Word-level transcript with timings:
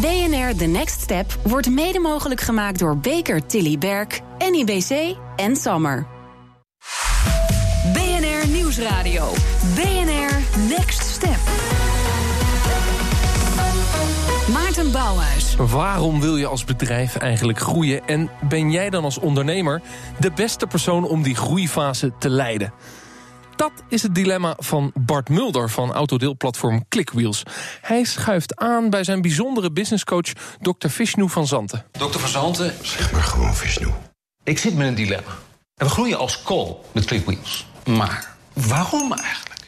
BNR 0.00 0.56
The 0.56 0.64
Next 0.66 1.00
Step 1.00 1.38
wordt 1.42 1.70
mede 1.70 1.98
mogelijk 1.98 2.40
gemaakt 2.40 2.78
door 2.78 2.98
Baker 2.98 3.46
Tilly 3.46 3.78
Berk, 3.78 4.20
NIBC 4.50 5.16
en 5.36 5.56
Sammer. 5.56 6.06
BNR 7.92 8.48
Nieuwsradio. 8.48 9.32
BNR 9.74 10.60
Next 10.68 11.02
Step. 11.02 11.38
Maarten 14.52 14.92
Bouwhuis. 14.92 15.56
Waarom 15.56 16.20
wil 16.20 16.36
je 16.36 16.46
als 16.46 16.64
bedrijf 16.64 17.16
eigenlijk 17.16 17.58
groeien? 17.58 18.06
En 18.06 18.30
ben 18.48 18.70
jij 18.70 18.90
dan 18.90 19.04
als 19.04 19.18
ondernemer 19.18 19.80
de 20.20 20.30
beste 20.34 20.66
persoon 20.66 21.04
om 21.04 21.22
die 21.22 21.34
groeifase 21.34 22.12
te 22.18 22.28
leiden? 22.28 22.72
Dat 23.56 23.72
is 23.88 24.02
het 24.02 24.14
dilemma 24.14 24.56
van 24.58 24.92
Bart 24.94 25.28
Mulder 25.28 25.70
van 25.70 25.92
autodeelplatform 25.92 26.84
Clickwheels. 26.88 27.42
Hij 27.80 28.04
schuift 28.04 28.56
aan 28.56 28.90
bij 28.90 29.04
zijn 29.04 29.20
bijzondere 29.22 29.72
businesscoach 29.72 30.32
Dr. 30.60 30.88
Vishnu 30.88 31.28
van 31.28 31.46
Zanten. 31.46 31.84
Dokter 31.92 32.20
Van 32.20 32.28
Zanten, 32.28 32.74
Zeg 32.82 33.12
maar 33.12 33.22
gewoon 33.22 33.54
Vishnu. 33.54 33.88
ik 34.44 34.58
zit 34.58 34.74
met 34.76 34.86
een 34.86 34.94
dilemma. 34.94 35.30
En 35.76 35.86
we 35.86 35.92
groeien 35.92 36.18
als 36.18 36.42
kool 36.42 36.84
met 36.92 37.04
Clickwheels. 37.04 37.66
Maar 37.84 38.36
waarom 38.52 39.12
eigenlijk? 39.12 39.60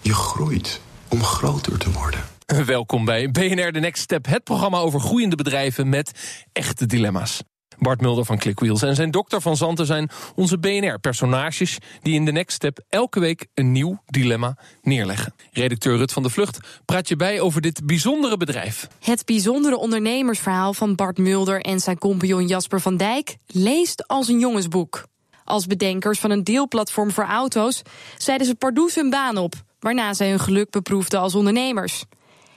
Je 0.00 0.14
groeit 0.14 0.80
om 1.08 1.22
groter 1.24 1.78
te 1.78 1.92
worden. 1.92 2.20
Welkom 2.66 3.04
bij 3.04 3.30
BNR 3.30 3.72
The 3.72 3.78
Next 3.78 4.02
Step, 4.02 4.26
het 4.26 4.44
programma 4.44 4.78
over 4.78 5.00
groeiende 5.00 5.36
bedrijven 5.36 5.88
met 5.88 6.38
echte 6.52 6.86
dilemma's. 6.86 7.42
Bart 7.80 8.00
Mulder 8.00 8.24
van 8.24 8.38
Clickwheels 8.38 8.82
en 8.82 8.94
zijn 8.94 9.10
dokter 9.10 9.40
van 9.40 9.56
Zanten 9.56 9.86
zijn 9.86 10.10
onze 10.34 10.58
BNR-personages 10.58 11.78
die 12.02 12.14
in 12.14 12.24
The 12.24 12.32
Next 12.32 12.56
Step 12.56 12.80
elke 12.88 13.20
week 13.20 13.46
een 13.54 13.72
nieuw 13.72 14.02
dilemma 14.06 14.56
neerleggen. 14.82 15.34
Redacteur 15.52 15.96
Rut 15.96 16.12
van 16.12 16.22
de 16.22 16.30
Vlucht 16.30 16.58
praat 16.84 17.08
je 17.08 17.16
bij 17.16 17.40
over 17.40 17.60
dit 17.60 17.86
bijzondere 17.86 18.36
bedrijf. 18.36 18.88
Het 19.00 19.24
bijzondere 19.24 19.78
ondernemersverhaal 19.78 20.74
van 20.74 20.94
Bart 20.94 21.18
Mulder 21.18 21.60
en 21.60 21.80
zijn 21.80 21.98
compagnon 21.98 22.46
Jasper 22.46 22.80
van 22.80 22.96
Dijk 22.96 23.36
leest 23.46 24.08
als 24.08 24.28
een 24.28 24.38
jongensboek. 24.38 25.04
Als 25.44 25.66
bedenkers 25.66 26.18
van 26.18 26.30
een 26.30 26.44
deelplatform 26.44 27.10
voor 27.10 27.24
auto's 27.24 27.82
zeiden 28.18 28.46
ze 28.46 28.54
pardoes 28.54 28.94
hun 28.94 29.10
baan 29.10 29.36
op, 29.36 29.54
waarna 29.78 30.14
zij 30.14 30.28
hun 30.28 30.40
geluk 30.40 30.70
beproefden 30.70 31.20
als 31.20 31.34
ondernemers. 31.34 32.04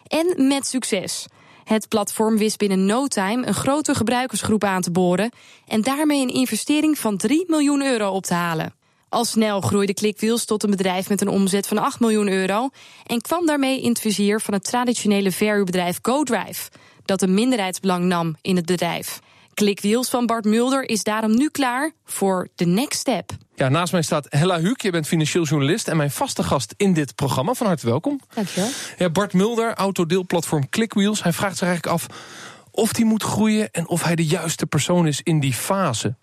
En 0.07 0.47
met 0.47 0.67
succes. 0.67 1.25
Het 1.63 1.87
platform 1.87 2.37
wist 2.37 2.57
binnen 2.57 2.85
no 2.85 3.07
time 3.07 3.47
een 3.47 3.53
grote 3.53 3.95
gebruikersgroep 3.95 4.63
aan 4.63 4.81
te 4.81 4.91
boren 4.91 5.31
en 5.67 5.81
daarmee 5.81 6.21
een 6.21 6.33
investering 6.33 6.97
van 6.97 7.17
3 7.17 7.45
miljoen 7.47 7.85
euro 7.85 8.09
op 8.09 8.23
te 8.23 8.33
halen. 8.33 8.73
Al 9.09 9.25
snel 9.25 9.61
groeide 9.61 9.93
Clickwheels 9.93 10.45
tot 10.45 10.63
een 10.63 10.69
bedrijf 10.69 11.09
met 11.09 11.21
een 11.21 11.27
omzet 11.27 11.67
van 11.67 11.77
8 11.77 11.99
miljoen 11.99 12.29
euro 12.29 12.69
en 13.05 13.21
kwam 13.21 13.45
daarmee 13.45 13.81
in 13.81 13.89
het 13.89 13.99
vizier 13.99 14.39
van 14.39 14.53
het 14.53 14.63
traditionele 14.63 15.31
verhuurbedrijf 15.31 15.99
GoDrive, 16.01 16.69
dat 17.05 17.21
een 17.21 17.33
minderheidsbelang 17.33 18.05
nam 18.05 18.35
in 18.41 18.55
het 18.55 18.65
bedrijf. 18.65 19.19
Clickwheels 19.53 20.09
van 20.09 20.25
Bart 20.25 20.45
Mulder 20.45 20.89
is 20.89 21.03
daarom 21.03 21.35
nu 21.35 21.49
klaar 21.49 21.91
voor 22.05 22.47
de 22.55 22.65
next 22.65 22.99
step. 22.99 23.31
Ja, 23.55 23.69
naast 23.69 23.91
mij 23.91 24.01
staat 24.01 24.25
Hella 24.29 24.59
Huuk, 24.59 24.81
je 24.81 24.91
bent 24.91 25.07
financieel 25.07 25.43
journalist 25.43 25.87
en 25.87 25.97
mijn 25.97 26.11
vaste 26.11 26.43
gast 26.43 26.73
in 26.77 26.93
dit 26.93 27.15
programma. 27.15 27.53
Van 27.53 27.67
harte 27.67 27.85
welkom. 27.85 28.19
Dankjewel. 28.33 28.69
Ja, 28.97 29.09
Bart 29.09 29.33
Mulder, 29.33 29.73
autodeelplatform 29.73 30.69
Clickwheels. 30.69 31.23
Hij 31.23 31.33
vraagt 31.33 31.57
zich 31.57 31.67
eigenlijk 31.67 31.95
af 31.95 32.07
of 32.71 32.95
hij 32.95 33.05
moet 33.05 33.23
groeien 33.23 33.71
en 33.71 33.87
of 33.87 34.03
hij 34.03 34.15
de 34.15 34.25
juiste 34.25 34.65
persoon 34.65 35.07
is 35.07 35.21
in 35.21 35.39
die 35.39 35.53
fase. 35.53 36.15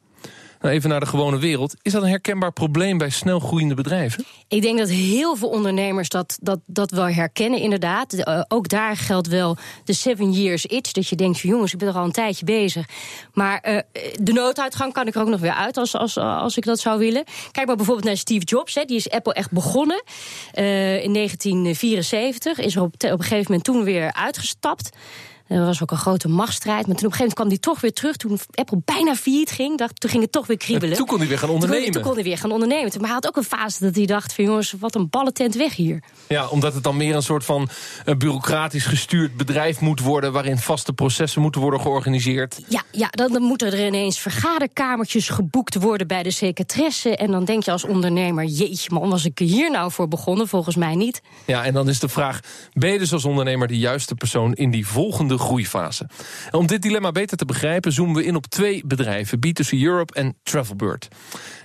Nou, 0.61 0.75
even 0.75 0.89
naar 0.89 1.01
de 1.01 1.07
gewone 1.07 1.39
wereld. 1.39 1.75
Is 1.83 1.93
dat 1.93 2.03
een 2.03 2.09
herkenbaar 2.09 2.53
probleem 2.53 2.99
bij 2.99 3.11
snel 3.11 3.41
groeiende 3.41 3.75
bedrijven? 3.75 4.25
Ik 4.49 4.63
denk 4.63 4.79
dat 4.79 4.89
heel 4.89 5.37
veel 5.37 5.49
ondernemers 5.49 6.09
dat, 6.09 6.39
dat, 6.41 6.61
dat 6.67 6.91
wel 6.91 7.09
herkennen, 7.09 7.61
inderdaad. 7.61 8.13
Eh, 8.13 8.41
ook 8.49 8.69
daar 8.69 8.97
geldt 8.97 9.29
wel 9.29 9.57
de 9.85 9.93
seven 9.93 10.33
years 10.33 10.67
itch. 10.67 10.93
Dat 10.93 11.09
je 11.09 11.17
denkt, 11.17 11.39
jongens, 11.39 11.73
ik 11.73 11.79
ben 11.79 11.89
er 11.89 11.95
al 11.95 12.05
een 12.05 12.13
tijdje 12.13 12.45
bezig. 12.45 12.87
Maar 13.33 13.59
eh, 13.61 13.79
de 14.21 14.33
nooduitgang 14.33 14.93
kan 14.93 15.07
ik 15.07 15.15
er 15.15 15.21
ook 15.21 15.29
nog 15.29 15.41
weer 15.41 15.55
uit 15.55 15.77
als, 15.77 15.97
als, 15.97 16.17
als 16.19 16.57
ik 16.57 16.65
dat 16.65 16.81
zou 16.81 16.99
willen. 16.99 17.25
Kijk 17.53 17.67
maar 17.67 17.77
bijvoorbeeld 17.77 18.07
naar 18.07 18.17
Steve 18.17 18.45
Jobs. 18.45 18.75
Hè, 18.75 18.85
die 18.85 18.97
is 18.97 19.11
Apple 19.11 19.35
echt 19.35 19.51
begonnen 19.51 20.03
eh, 20.53 21.05
in 21.05 21.13
1974. 21.13 22.59
Is 22.59 22.77
er 22.77 22.83
op, 22.83 22.95
op 22.95 23.03
een 23.03 23.23
gegeven 23.23 23.45
moment 23.47 23.65
toen 23.65 23.85
weer 23.85 24.13
uitgestapt. 24.13 24.91
Er 25.51 25.65
was 25.65 25.83
ook 25.83 25.91
een 25.91 25.97
grote 25.97 26.29
machtsstrijd. 26.29 26.87
Maar 26.87 26.97
toen 26.97 27.07
op 27.07 27.13
een 27.13 27.19
gegeven 27.19 27.19
moment 27.19 27.35
kwam 27.35 27.49
hij 27.49 27.59
toch 27.59 27.81
weer 27.81 27.93
terug. 27.93 28.17
Toen 28.17 28.39
Apple 28.55 28.81
bijna 28.85 29.15
failliet 29.15 29.51
ging, 29.51 29.79
dacht, 29.79 30.01
toen 30.01 30.11
ging 30.11 30.23
het 30.23 30.33
toch 30.33 30.47
weer 30.47 30.57
kriebelen. 30.57 30.97
Toen 30.97 31.07
kon 31.07 31.19
hij 31.19 31.29
weer 31.29 31.39
gaan 31.39 31.49
ondernemen. 31.49 31.91
Toen 31.91 32.03
kon 32.03 32.15
hij 32.15 32.23
weer 32.23 32.39
gaan 32.39 32.53
ondernemen. 32.53 32.91
Maar 32.93 33.05
hij 33.05 33.13
had 33.13 33.27
ook 33.27 33.37
een 33.37 33.59
fase 33.59 33.85
dat 33.85 33.95
hij 33.95 34.07
dacht 34.07 34.33
van 34.33 34.45
jongens, 34.45 34.75
wat 34.79 34.95
een 34.95 35.09
ballentent 35.09 35.55
weg 35.55 35.75
hier. 35.77 36.03
Ja, 36.29 36.49
omdat 36.49 36.75
het 36.75 36.83
dan 36.83 36.97
meer 36.97 37.15
een 37.15 37.23
soort 37.23 37.45
van 37.45 37.69
eh, 38.05 38.15
bureaucratisch 38.15 38.87
gestuurd 38.87 39.37
bedrijf 39.37 39.81
moet 39.81 40.01
worden... 40.01 40.33
waarin 40.33 40.59
vaste 40.59 40.93
processen 40.93 41.43
moeten 41.43 41.61
worden 41.61 41.81
georganiseerd. 41.81 42.61
Ja, 42.69 42.83
ja 42.93 43.09
dan, 43.11 43.33
dan 43.33 43.43
moeten 43.43 43.73
er 43.73 43.87
ineens 43.87 44.19
vergaderkamertjes 44.19 45.29
geboekt 45.29 45.75
worden 45.75 46.07
bij 46.07 46.23
de 46.23 46.31
secretaresse. 46.31 47.17
En 47.17 47.31
dan 47.31 47.45
denk 47.45 47.65
je 47.65 47.71
als 47.71 47.85
ondernemer, 47.85 48.45
jeetje 48.45 48.91
man, 48.93 49.11
was 49.11 49.25
ik 49.25 49.39
hier 49.39 49.71
nou 49.71 49.93
voor 49.93 50.09
begonnen? 50.09 50.49
Volgens 50.49 50.77
mij 50.77 50.95
niet. 50.95 51.23
Ja, 51.47 51.65
en 51.65 51.75
dan 51.75 51.89
is 51.89 51.99
de 51.99 52.09
vraag, 52.09 52.41
ben 52.73 52.93
je 52.93 52.99
dus 52.99 53.13
als 53.13 53.25
ondernemer 53.25 53.69
de 53.69 53.79
juiste 53.79 54.15
persoon 54.15 54.55
in 54.55 54.71
die 54.71 54.87
volgende 54.87 55.39
groeifase? 55.41 56.09
En 56.51 56.59
om 56.59 56.67
dit 56.67 56.83
dilemma 56.83 57.13
beter 57.13 57.37
te 57.37 57.45
begrijpen, 57.45 57.93
zoomen 57.93 58.17
we 58.17 58.25
in 58.25 58.37
op 58.37 58.47
twee 58.47 58.83
bedrijven, 58.87 59.39
B2C 59.47 59.79
Europe 59.79 60.15
en 60.15 60.37
Travelbird. 60.43 61.09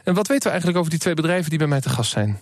En 0.03 0.13
wat 0.13 0.27
weten 0.27 0.43
we 0.43 0.49
eigenlijk 0.49 0.77
over 0.77 0.91
die 0.91 0.99
twee 0.99 1.13
bedrijven 1.13 1.49
die 1.49 1.59
bij 1.59 1.67
mij 1.67 1.81
te 1.81 1.89
gast 1.89 2.11
zijn? 2.11 2.39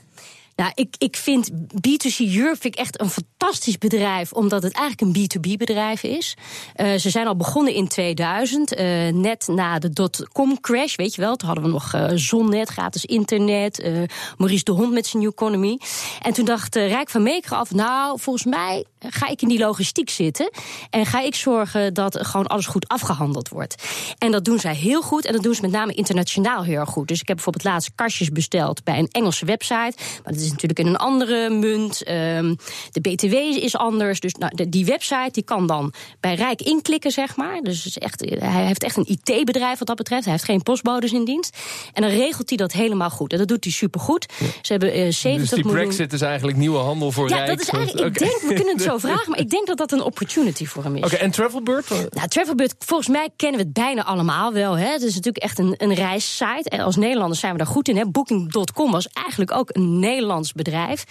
Nou, 0.56 0.72
ik, 0.76 0.96
ik 0.98 1.16
vind 1.16 1.52
B2C 1.52 2.36
Europe 2.36 2.70
echt 2.70 3.02
een 3.02 3.10
fantastisch 3.10 3.78
bedrijf, 3.78 4.32
omdat 4.32 4.64
het 4.64 4.74
eigenlijk 4.74 5.18
een 5.18 5.28
B2B-bedrijf 5.28 6.04
is. 6.04 6.38
Eh, 6.74 6.96
ze 6.96 7.10
zijn 7.10 7.28
al 7.28 7.36
begonnen 7.36 7.74
in 7.74 7.88
2000, 7.88 8.74
eh, 8.74 8.86
net 9.08 9.48
na 9.48 9.80
de 9.80 9.90
dotcom-crash, 9.90 10.96
weet 10.96 11.16
je 11.16 11.22
wel. 11.22 11.36
Toen 11.36 11.48
hadden 11.48 11.66
we 11.66 11.72
nog 11.72 11.94
eh, 11.94 12.10
zonnet, 12.14 12.70
gratis 12.70 13.06
internet, 13.06 13.92
Maurice 14.38 14.64
de 14.64 14.72
Hond 14.72 14.94
met 14.94 15.08
zijn 15.08 15.24
New 15.24 15.32
Economy. 15.32 15.80
En 16.22 16.34
toen 16.34 16.46
dacht 16.46 16.76
Rijk 16.76 17.10
van 17.10 17.24
Meekeren 17.24 17.58
af, 17.58 17.72
nou, 17.72 18.20
volgens 18.20 18.46
mij 18.46 18.86
ga 19.00 19.28
ik 19.28 19.42
in 19.42 19.48
die 19.48 19.60
logistiek 19.60 20.10
zitten 20.10 20.52
en 20.90 21.06
ga 21.06 21.22
ik 21.22 21.36
zorgen 21.36 21.94
dat 21.94 22.26
gewoon 22.28 22.48
alles 22.48 22.66
goed 22.66 22.88
afgehandeld 22.88 23.50
wordt. 23.50 23.84
En 24.18 24.32
dat 24.32 24.46
doen 24.46 24.60
zij 24.60 24.76
heel 24.76 25.02
goed 25.02 25.26
en 25.26 25.34
dat 25.34 25.44
doen 25.44 25.56
ze 25.56 25.62
met 25.62 25.72
name 25.72 25.94
internationaal 25.94 26.64
heel 26.64 26.80
erg 26.80 26.90
goed. 26.90 27.08
Dus 27.08 27.22
ik 27.22 27.28
heb 27.28 27.36
bijvoorbeeld 27.36 27.66
laatst 27.66 27.92
kastjes 27.96 28.30
besteld 28.30 28.84
bij 28.84 29.00
een 29.00 29.08
Engelse 29.12 29.46
website, 29.46 29.94
maar 30.24 30.34
is 30.44 30.52
natuurlijk 30.52 30.80
in 30.80 30.88
een 30.88 30.96
andere 30.96 31.50
munt. 31.50 32.04
Ehm, 32.04 32.56
de 32.92 33.02
BTW 33.02 33.34
is 33.64 33.76
anders, 33.78 34.20
dus 34.20 34.34
nou, 34.34 34.56
de- 34.56 34.70
die 34.70 34.86
website 34.86 35.30
die 35.32 35.44
kan 35.44 35.68
dan 35.68 35.94
bij 36.20 36.36
Rijk 36.36 36.62
inklikken, 36.62 37.12
zeg 37.12 37.36
maar. 37.36 37.62
Dus 37.62 37.86
is 37.86 37.98
echt, 37.98 38.26
hij 38.40 38.66
heeft 38.66 38.84
echt 38.84 38.98
een 38.98 39.06
IT-bedrijf 39.08 39.78
wat 39.78 39.88
dat 39.88 39.98
betreft. 39.98 40.24
Hij 40.24 40.32
heeft 40.34 40.46
geen 40.46 40.64
postbodes 40.64 41.12
in 41.12 41.26
dienst. 41.26 41.58
En 41.94 42.02
dan 42.02 42.12
regelt 42.12 42.50
hij 42.50 42.58
dat 42.58 42.72
helemaal 42.72 43.10
goed. 43.10 43.32
En 43.32 43.38
dat 43.38 43.48
doet 43.48 43.64
hij 43.64 43.74
supergoed. 43.74 44.26
Ze 44.62 44.72
hebben 44.72 44.92
eh, 44.94 45.12
70 45.12 45.40
Dus 45.40 45.50
die 45.50 45.64
miljoen... 45.66 45.82
Brexit 45.84 46.14
is 46.14 46.22
eigenlijk 46.22 46.58
nieuwe 46.58 46.78
handel 46.80 47.12
voor 47.12 47.30
Ja, 47.30 47.36
Rijk. 47.36 47.48
dat 47.48 47.62
is 47.62 47.70
eigenlijk. 47.70 48.08
Ik 48.08 48.20
denk, 48.20 48.42
we 48.42 48.54
kunnen 48.54 48.74
het 48.74 48.84
zo 48.84 48.98
vragen, 49.08 49.30
maar 49.30 49.40
ik 49.40 49.50
denk 49.50 49.68
dat 49.68 49.78
dat 49.78 49.92
een 49.92 50.02
opportunity 50.02 50.66
voor 50.66 50.84
hem 50.84 50.96
is. 50.96 51.04
Oké, 51.04 51.16
en 51.16 51.32
Travelbird? 51.32 51.90
Nou, 51.90 52.28
Travelbird, 52.28 52.76
volgens 52.80 53.08
mij 53.10 53.30
kennen 53.36 53.60
we 53.60 53.66
het 53.66 53.74
bijna 53.74 54.04
allemaal 54.04 54.54
wel. 54.54 54.78
Hè. 54.78 54.88
Het 54.92 55.02
is 55.02 55.16
natuurlijk 55.16 55.44
echt 55.44 55.60
een, 55.60 55.76
een 55.78 55.94
reissite. 55.94 56.70
En 56.70 56.80
als 56.80 56.96
Nederlanders 56.96 57.40
zijn 57.40 57.52
we 57.52 57.58
daar 57.58 57.68
goed 57.68 57.88
in. 57.88 58.12
Booking.com 58.12 58.92
was 58.92 59.08
eigenlijk 59.08 59.52
ook 59.52 59.70
een 59.72 60.00
Nederlands 60.34 60.54
bedrijf. 60.54 61.04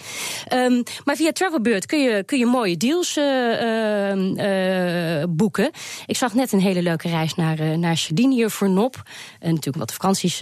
Ehm, 0.47 0.81
maar 1.05 1.15
via 1.15 1.31
Travelbird 1.31 1.85
kun 1.85 1.99
je, 1.99 2.23
kun 2.23 2.39
je 2.39 2.45
mooie 2.45 2.77
deals 2.77 3.17
eh, 3.17 4.09
ehm, 4.11 4.35
eh, 4.37 5.23
boeken. 5.29 5.71
Ik 6.05 6.17
zag 6.17 6.33
net 6.33 6.51
een 6.51 6.59
hele 6.59 6.81
leuke 6.81 7.07
reis 7.07 7.35
naar, 7.35 7.59
eh, 7.59 7.77
naar 7.77 7.97
Sardinië 7.97 8.49
voor 8.49 8.69
Nop. 8.69 9.01
En 9.39 9.49
natuurlijk 9.49 9.77
wat 9.77 9.93
vakanties 9.93 10.37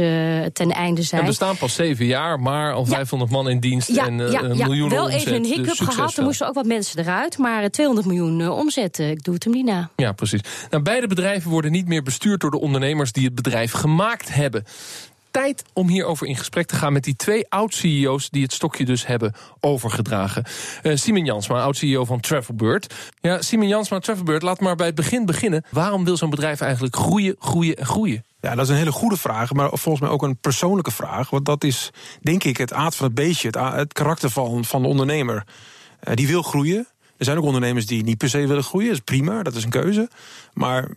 ten 0.53 0.71
einde 0.71 1.01
zijn. 1.01 1.21
En 1.21 1.27
we 1.27 1.33
staan 1.33 1.57
pas 1.57 1.73
zeven 1.73 2.05
jaar, 2.05 2.39
maar 2.39 2.73
al 2.73 2.85
500 2.85 3.31
man 3.31 3.49
in 3.49 3.59
dienst 3.59 3.87
Ja, 3.87 4.05
en 4.05 4.31
ja, 4.31 4.43
een 4.43 4.57
miljoen 4.57 4.89
wel 4.89 5.03
omzet. 5.05 5.19
even 5.19 5.35
een 5.35 5.45
hiccup 5.45 5.65
dus 5.65 5.79
gehad. 5.79 6.17
Er 6.17 6.23
moesten 6.23 6.47
ook 6.47 6.53
wat 6.53 6.65
mensen 6.65 6.99
eruit. 6.99 7.37
Maar 7.37 7.63
eh, 7.63 7.69
200 7.69 8.07
miljoen 8.07 8.49
omzet, 8.49 8.99
ik 8.99 9.23
doe 9.23 9.33
het 9.33 9.43
hem 9.43 9.53
niet 9.53 9.65
na. 9.65 9.89
Ja, 9.95 10.11
precies. 10.11 10.41
Nou, 10.69 10.83
beide 10.83 11.07
bedrijven 11.07 11.51
worden 11.51 11.71
niet 11.71 11.87
meer 11.87 12.03
bestuurd 12.03 12.41
door 12.41 12.51
de 12.51 12.59
ondernemers 12.59 13.11
die 13.11 13.25
het 13.25 13.35
bedrijf 13.35 13.71
gemaakt 13.71 14.33
hebben. 14.33 14.63
Tijd 15.31 15.63
om 15.73 15.87
hierover 15.87 16.27
in 16.27 16.35
gesprek 16.35 16.67
te 16.67 16.75
gaan 16.75 16.93
met 16.93 17.03
die 17.03 17.15
twee 17.15 17.49
oud-CEO's 17.49 18.29
die 18.29 18.43
het 18.43 18.53
stokje 18.53 18.85
dus 18.85 19.05
hebben 19.05 19.33
overgedragen. 19.59 20.43
Eh 20.81 20.95
Simon 20.95 21.25
Jansma, 21.25 21.61
oud-CEO 21.61 22.05
van 22.05 22.19
Travelbird. 22.19 22.93
Ja, 23.21 23.41
Simon 23.41 23.67
Jansma, 23.67 23.99
Travelbird, 23.99 24.41
laat 24.41 24.59
maar 24.59 24.75
bij 24.75 24.85
het 24.85 24.95
begin 24.95 25.25
beginnen. 25.25 25.63
Waarom 25.69 26.03
wil 26.03 26.17
zo'n 26.17 26.29
bedrijf 26.29 26.61
eigenlijk 26.61 26.95
groeien, 26.95 27.35
groeien 27.39 27.75
en 27.75 27.85
groeien? 27.85 28.23
Ja, 28.41 28.55
dat 28.55 28.65
is 28.65 28.71
een 28.71 28.77
hele 28.77 28.91
goede 28.91 29.17
vraag, 29.17 29.53
maar 29.53 29.69
volgens 29.69 29.99
mij 29.99 30.09
ook 30.09 30.23
een 30.23 30.37
persoonlijke 30.37 30.91
vraag. 30.91 31.29
Want 31.29 31.45
dat 31.45 31.63
is, 31.63 31.89
denk 32.21 32.43
ik, 32.43 32.57
het 32.57 32.73
aard 32.73 32.95
van 32.95 33.05
het 33.05 33.15
beestje, 33.15 33.49
het, 33.59 33.93
karakter 33.93 34.29
van, 34.29 34.65
van 34.65 34.81
de 34.81 34.87
ondernemer. 34.87 35.45
Eh, 35.99 36.15
die 36.15 36.27
wil 36.27 36.41
groeien. 36.41 36.87
Er 37.17 37.25
zijn 37.25 37.37
ook 37.37 37.43
ondernemers 37.43 37.85
die 37.85 38.03
niet 38.03 38.17
per 38.17 38.29
se 38.29 38.47
willen 38.47 38.63
groeien. 38.63 38.87
Dat 38.87 38.97
is 38.97 39.03
prima, 39.03 39.43
dat 39.43 39.55
is 39.55 39.63
een 39.63 39.69
keuze. 39.69 40.09
Maar 40.53 40.89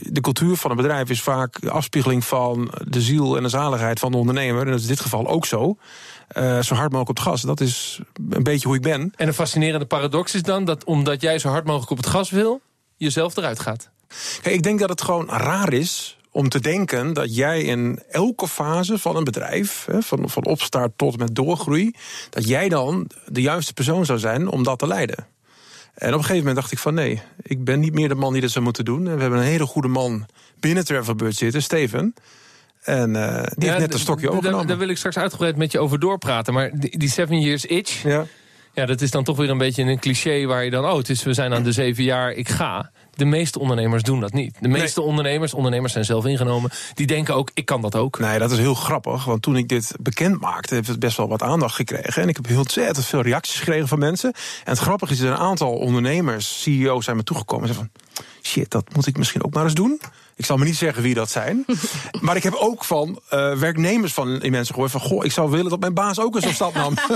de 0.00 0.20
cultuur 0.20 0.56
van 0.56 0.70
een 0.70 0.76
bedrijf 0.76 1.10
is 1.10 1.22
vaak 1.22 1.60
de 1.60 1.70
afspiegeling 1.70 2.24
van 2.24 2.70
de 2.84 3.00
ziel 3.00 3.36
en 3.36 3.42
de 3.42 3.48
zaligheid 3.48 3.98
van 3.98 4.10
de 4.10 4.16
ondernemer. 4.16 4.60
En 4.60 4.66
dat 4.66 4.76
is 4.76 4.82
in 4.82 4.88
dit 4.88 5.00
geval 5.00 5.26
ook 5.26 5.46
zo. 5.46 5.76
Eh, 6.28 6.60
zo 6.60 6.74
hard 6.74 6.92
mogelijk 6.92 7.08
op 7.08 7.16
het 7.16 7.24
gas. 7.24 7.42
Dat 7.42 7.60
is 7.60 8.00
een 8.30 8.42
beetje 8.42 8.66
hoe 8.66 8.76
ik 8.76 8.82
ben. 8.82 9.12
En 9.16 9.26
een 9.26 9.34
fascinerende 9.34 9.86
paradox 9.86 10.34
is 10.34 10.42
dan 10.42 10.64
dat 10.64 10.84
omdat 10.84 11.20
jij 11.20 11.38
zo 11.38 11.48
hard 11.48 11.64
mogelijk 11.64 11.90
op 11.90 11.96
het 11.96 12.06
gas 12.06 12.30
wil, 12.30 12.60
jezelf 12.96 13.36
eruit 13.36 13.60
gaat. 13.60 13.90
Kijk, 14.42 14.54
ik 14.54 14.62
denk 14.62 14.78
dat 14.78 14.88
het 14.88 15.02
gewoon 15.02 15.28
raar 15.28 15.72
is 15.72 16.18
om 16.30 16.48
te 16.48 16.60
denken 16.60 17.12
dat 17.12 17.34
jij 17.34 17.62
in 17.62 18.02
elke 18.10 18.48
fase 18.48 18.98
van 18.98 19.16
een 19.16 19.24
bedrijf, 19.24 19.84
hè, 19.90 20.02
van, 20.02 20.30
van 20.30 20.44
opstart 20.44 20.92
tot 20.96 21.18
met 21.18 21.34
doorgroei, 21.34 21.94
dat 22.30 22.48
jij 22.48 22.68
dan 22.68 23.10
de 23.26 23.40
juiste 23.40 23.72
persoon 23.72 24.06
zou 24.06 24.18
zijn 24.18 24.48
om 24.48 24.62
dat 24.62 24.78
te 24.78 24.86
leiden. 24.86 25.26
En 25.98 26.08
op 26.08 26.14
een 26.14 26.20
gegeven 26.20 26.38
moment 26.38 26.56
dacht 26.56 26.72
ik 26.72 26.78
van 26.78 26.94
nee, 26.94 27.22
ik 27.42 27.64
ben 27.64 27.80
niet 27.80 27.94
meer 27.94 28.08
de 28.08 28.14
man 28.14 28.32
die 28.32 28.42
dat 28.42 28.50
zou 28.50 28.64
moeten 28.64 28.84
doen. 28.84 29.08
En 29.08 29.14
we 29.14 29.20
hebben 29.20 29.38
een 29.38 29.44
hele 29.44 29.66
goede 29.66 29.88
man 29.88 30.26
binnen 30.60 30.84
Travelbird 30.84 31.36
zitten, 31.36 31.62
Steven. 31.62 32.14
En 32.82 33.14
uh, 33.14 33.42
die 33.56 33.68
heeft 33.68 33.80
net 33.80 33.92
een 33.92 33.98
stokje 33.98 34.30
overgenomen. 34.30 34.66
Daar 34.66 34.78
wil 34.78 34.88
ik 34.88 34.96
straks 34.96 35.16
uitgebreid 35.16 35.56
met 35.56 35.72
je 35.72 35.78
over 35.78 35.98
doorpraten. 35.98 36.54
Maar 36.54 36.70
die, 36.74 36.98
die 36.98 37.08
seven 37.08 37.40
years 37.40 37.64
itch, 37.64 38.02
Ja. 38.02 38.26
ja, 38.72 38.86
dat 38.86 39.00
is 39.00 39.10
dan 39.10 39.24
toch 39.24 39.36
weer 39.36 39.50
een 39.50 39.58
beetje 39.58 39.82
een 39.82 39.98
cliché 39.98 40.46
waar 40.46 40.64
je 40.64 40.70
dan, 40.70 40.84
oh, 40.84 40.96
het 40.96 41.08
is, 41.08 41.22
we 41.22 41.34
zijn 41.34 41.54
aan 41.54 41.62
de 41.62 41.72
zeven 41.72 42.04
jaar, 42.04 42.32
ik 42.32 42.48
ga. 42.48 42.90
De 43.18 43.24
meeste 43.24 43.58
ondernemers 43.58 44.02
doen 44.02 44.20
dat 44.20 44.32
niet. 44.32 44.56
De 44.60 44.68
meeste 44.68 45.00
ondernemers, 45.00 45.54
ondernemers 45.54 45.92
zijn 45.92 46.04
zelf 46.04 46.26
ingenomen, 46.26 46.70
die 46.94 47.06
denken 47.06 47.34
ook, 47.34 47.50
ik 47.54 47.64
kan 47.64 47.82
dat 47.82 47.94
ook. 47.94 48.18
Nee, 48.18 48.38
dat 48.38 48.50
is 48.50 48.58
heel 48.58 48.74
grappig. 48.74 49.24
Want 49.24 49.42
toen 49.42 49.56
ik 49.56 49.68
dit 49.68 49.94
bekend 50.00 50.40
maakte, 50.40 50.74
heeft 50.74 50.88
het 50.88 50.98
best 50.98 51.16
wel 51.16 51.28
wat 51.28 51.42
aandacht 51.42 51.74
gekregen. 51.74 52.22
En 52.22 52.28
ik 52.28 52.36
heb 52.36 52.46
heel 52.46 52.58
ontzettend 52.58 53.06
veel 53.06 53.20
reacties 53.20 53.58
gekregen 53.58 53.88
van 53.88 53.98
mensen. 53.98 54.32
En 54.32 54.70
het 54.72 54.78
grappige 54.78 55.12
is 55.12 55.18
dat 55.18 55.28
een 55.28 55.36
aantal 55.36 55.72
ondernemers, 55.72 56.62
CEO's, 56.62 57.04
zijn 57.04 57.16
me 57.16 57.22
toegekomen 57.22 57.68
en 57.68 57.74
zeiden 57.74 57.90
van... 57.94 58.07
shit, 58.42 58.70
dat 58.70 58.94
moet 58.94 59.06
ik 59.06 59.16
misschien 59.16 59.44
ook 59.44 59.54
maar 59.54 59.64
eens 59.64 59.74
doen. 59.74 60.00
Ik 60.36 60.44
zal 60.44 60.56
me 60.56 60.64
niet 60.64 60.76
zeggen 60.76 61.02
wie 61.02 61.14
dat 61.14 61.30
zijn. 61.30 61.64
maar 62.20 62.36
ik 62.36 62.42
heb 62.42 62.54
ook 62.54 62.84
van 62.84 63.20
eh, 63.28 63.52
werknemers 63.58 64.12
van 64.12 64.38
die 64.38 64.50
mensen 64.50 64.74
gehoord 64.74 64.92
van... 64.92 65.00
goh, 65.00 65.24
ik 65.24 65.32
zou 65.32 65.50
willen 65.50 65.70
dat 65.70 65.80
mijn 65.80 65.94
baas 65.94 66.20
ook 66.20 66.34
eens 66.34 66.44
een 66.44 66.54
stap 66.54 66.74
nam. 66.74 66.94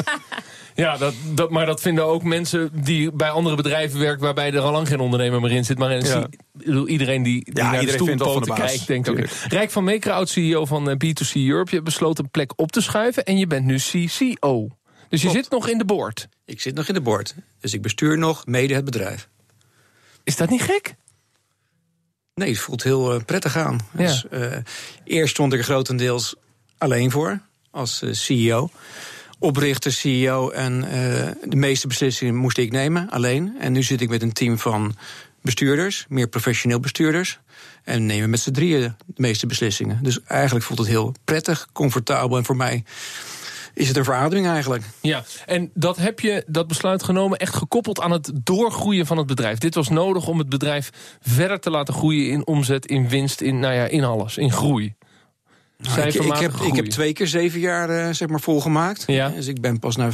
Ja, 0.74 0.96
dat, 0.96 1.14
dat, 1.34 1.50
maar 1.50 1.66
dat 1.66 1.80
vinden 1.80 2.04
ook 2.04 2.22
mensen 2.22 2.70
die 2.84 3.12
bij 3.12 3.30
andere 3.30 3.56
bedrijven 3.56 3.98
werken... 3.98 4.22
waarbij 4.22 4.52
er 4.52 4.60
al 4.60 4.72
lang 4.72 4.88
geen 4.88 5.00
ondernemer 5.00 5.40
meer 5.40 5.50
in 5.50 5.64
zit. 5.64 5.78
Maar 5.78 5.90
in, 5.92 6.04
Ja. 6.04 6.26
iedereen 6.86 7.22
die, 7.22 7.44
die 7.44 7.56
Ja, 7.56 7.62
naar 7.62 7.72
de 7.72 7.80
iedereen 7.80 8.06
vindt 8.06 8.22
wel 8.22 8.32
van 8.32 8.42
de 8.42 8.46
stoelpoten 8.46 8.54
baas. 8.54 8.70
kijkt... 8.70 8.86
denkt 8.86 9.08
ook. 9.08 9.14
Tuurlijk. 9.14 9.52
Rijk 9.52 9.70
van 9.70 9.84
Meeker, 9.84 10.12
oud-CEO 10.12 10.64
van 10.66 10.90
eh, 10.90 10.94
B2C 10.94 11.32
Europe... 11.32 11.68
je 11.68 11.74
hebt 11.74 11.84
besloten 11.84 12.24
een 12.24 12.30
plek 12.30 12.52
op 12.56 12.72
te 12.72 12.80
schuiven... 12.80 13.24
en 13.24 13.38
je 13.38 13.46
bent 13.46 13.64
nu 13.64 13.76
CCO. 13.76 14.68
Dus 15.08 15.22
je 15.22 15.30
zit 15.30 15.50
nog 15.50 15.68
in 15.68 15.78
de 15.78 15.84
board. 15.84 16.28
Ik 16.44 16.60
zit 16.60 16.74
nog 16.74 16.88
in 16.88 16.94
de 16.94 17.00
board. 17.00 17.34
Dus 17.60 17.74
ik 17.74 17.82
bestuur 17.82 18.18
nog 18.18 18.46
mede 18.46 18.74
het 18.74 18.84
bedrijf. 18.84 19.28
Is 20.24 20.36
dat 20.36 20.50
niet 20.50 20.62
gek? 20.62 20.94
Nee, 22.34 22.48
het 22.48 22.58
voelt 22.58 22.82
heel 22.82 23.14
eh, 23.14 23.20
prettig 23.24 23.56
aan. 23.56 23.78
Ja. 23.96 24.06
Dus, 24.06 24.28
eh, 24.28 24.56
eerst 25.04 25.32
stond 25.34 25.52
ik 25.52 25.58
er 25.58 25.64
grotendeels 25.64 26.34
alleen 26.78 27.10
voor, 27.10 27.40
als 27.70 28.02
eh, 28.02 28.12
CEO. 28.12 28.70
Oprichter, 29.38 29.92
CEO 29.92 30.50
en 30.50 30.80
de 31.44 31.56
meeste 31.56 31.86
beslissingen 31.86 32.34
moest 32.34 32.58
ik 32.58 32.72
nemen, 32.72 33.10
alleen. 33.10 33.56
En 33.60 33.72
nu 33.72 33.82
zit 33.82 34.00
ik 34.00 34.08
met 34.08 34.22
een 34.22 34.32
team 34.32 34.58
van 34.58 34.96
bestuurders, 35.40 36.06
meer 36.08 36.28
professioneel 36.28 36.80
bestuurders. 36.80 37.38
En 37.84 38.06
nemen 38.06 38.30
met 38.30 38.40
z'n 38.40 38.50
drieën 38.50 38.80
de 39.06 39.12
meeste 39.16 39.46
beslissingen. 39.46 39.98
Dus 40.02 40.22
eigenlijk 40.22 40.64
voelt 40.64 40.78
het 40.78 40.88
heel 40.88 41.14
prettig, 41.24 41.68
comfortabel. 41.72 42.36
En 42.36 42.44
voor 42.44 42.56
mij 42.56 42.84
is 43.74 43.88
het 43.88 43.96
een 43.96 44.04
verademing 44.04 44.46
eigenlijk. 44.46 44.82
Ja, 45.00 45.24
en 45.46 45.70
dat 45.74 45.96
heb 45.96 46.20
je, 46.20 46.44
dat 46.46 46.66
besluit 46.66 47.02
genomen, 47.02 47.38
echt 47.38 47.54
gekoppeld 47.54 48.00
aan 48.00 48.10
het 48.10 48.30
doorgroeien 48.34 49.06
van 49.06 49.16
het 49.16 49.26
bedrijf. 49.26 49.58
Dit 49.58 49.74
was 49.74 49.88
nodig 49.88 50.28
om 50.28 50.38
het 50.38 50.48
bedrijf 50.48 50.90
verder 51.20 51.60
te 51.60 51.70
laten 51.70 51.94
groeien 51.94 52.30
in 52.30 52.46
omzet, 52.46 52.86
in 52.86 53.08
winst, 53.08 53.40
in, 53.40 53.58
nou 53.58 53.74
ja, 53.74 53.84
in 53.84 54.04
alles, 54.04 54.36
in 54.36 54.52
groei. 54.52 54.94
Nou, 55.78 56.00
ik, 56.00 56.14
ik, 56.14 56.36
heb, 56.36 56.52
ik 56.52 56.74
heb 56.74 56.84
twee 56.84 57.12
keer 57.12 57.26
zeven 57.26 57.60
jaar 57.60 57.90
eh, 57.90 58.14
zeg 58.14 58.28
maar 58.28 58.40
volgemaakt. 58.40 59.04
Ja. 59.06 59.28
Dus 59.28 59.46
ik 59.46 59.60
ben 59.60 59.78
pas 59.78 59.96
na 59.96 60.10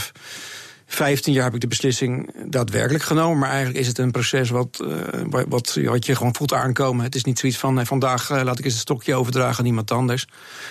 15 0.91 1.33
jaar 1.33 1.45
heb 1.45 1.55
ik 1.55 1.61
de 1.61 1.67
beslissing 1.67 2.31
daadwerkelijk 2.47 3.05
genomen. 3.05 3.39
Maar 3.39 3.49
eigenlijk 3.49 3.79
is 3.79 3.87
het 3.87 3.99
een 3.99 4.11
proces 4.11 4.51
wat, 4.51 4.81
eh, 4.85 5.21
wa- 5.31 5.49
wat, 5.49 5.79
wat 5.83 6.07
je 6.07 6.15
gewoon 6.17 6.35
voelt 6.35 6.53
aankomen. 6.53 7.05
Het 7.05 7.15
is 7.15 7.25
niet 7.25 7.39
zoiets 7.39 7.59
van 7.59 7.81
eh, 7.81 7.87
vandaag 7.87 8.31
eh, 8.31 8.43
laat 8.43 8.59
ik 8.59 8.65
eens 8.65 8.75
een 8.75 8.81
stokje 8.81 9.15
overdragen 9.15 9.59
aan 9.59 9.67
iemand 9.67 9.91
anders. 9.91 10.27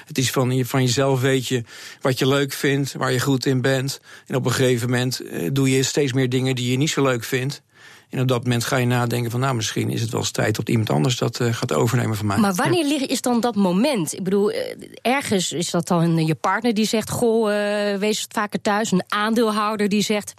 Het 0.05 0.17
is 0.17 0.31
van, 0.31 0.65
van 0.65 0.83
jezelf 0.83 1.21
weet 1.21 1.47
je 1.47 1.63
wat 2.01 2.19
je 2.19 2.27
leuk 2.27 2.53
vindt, 2.53 2.93
waar 2.93 3.11
je 3.11 3.19
goed 3.19 3.45
in 3.45 3.61
bent. 3.61 3.99
En 4.27 4.35
op 4.35 4.45
een 4.45 4.51
gegeven 4.51 4.89
moment 4.89 5.21
doe 5.51 5.71
je 5.71 5.83
steeds 5.83 6.13
meer 6.13 6.29
dingen 6.29 6.55
die 6.55 6.71
je 6.71 6.77
niet 6.77 6.89
zo 6.89 7.03
leuk 7.03 7.23
vindt. 7.23 7.61
En 8.09 8.19
op 8.21 8.27
dat 8.27 8.43
moment 8.43 8.63
ga 8.63 8.77
je 8.77 8.85
nadenken 8.85 9.31
van 9.31 9.39
nou 9.39 9.55
misschien 9.55 9.89
is 9.89 10.01
het 10.01 10.09
wel 10.09 10.19
eens 10.19 10.31
tijd 10.31 10.55
dat 10.55 10.69
iemand 10.69 10.89
anders 10.89 11.17
dat 11.17 11.39
eh, 11.39 11.53
gaat 11.53 11.73
overnemen 11.73 12.15
van 12.15 12.25
mij. 12.25 12.37
Maar 12.37 12.53
wanneer 12.53 13.09
is 13.09 13.21
dan 13.21 13.39
dat 13.39 13.55
moment? 13.55 14.13
Ik 14.13 14.23
bedoel, 14.23 14.51
eh, 14.51 14.75
ergens 15.01 15.51
is 15.51 15.71
dat 15.71 15.87
dan 15.87 16.25
je 16.25 16.35
partner 16.35 16.73
die 16.73 16.85
zegt: 16.85 17.09
Goh, 17.09 17.51
eh, 17.51 17.99
wees 17.99 18.21
wat 18.21 18.31
vaker 18.31 18.61
thuis. 18.61 18.91
Een 18.91 19.03
aandeelhouder 19.07 19.89
die 19.89 20.01
zegt: 20.01 20.33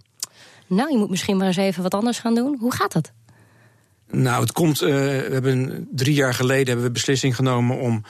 Nou, 0.67 0.93
je 0.93 0.99
moet 0.99 1.11
misschien 1.11 1.37
maar 1.37 1.47
eens 1.47 1.56
even 1.56 1.82
wat 1.82 1.94
anders 1.94 2.19
gaan 2.19 2.35
doen. 2.35 2.56
Hoe 2.61 2.75
gaat 2.75 2.93
dat? 2.93 3.12
Nou, 4.11 4.41
het 4.41 4.53
komt. 4.53 4.79
we 4.79 5.29
hebben 5.31 5.88
drie 5.91 6.14
jaar 6.14 6.35
geleden 6.35 6.67
hebben 6.67 6.85
we 6.85 6.91
beslissing 6.91 7.37
genomen 7.37 7.79
om 7.79 8.03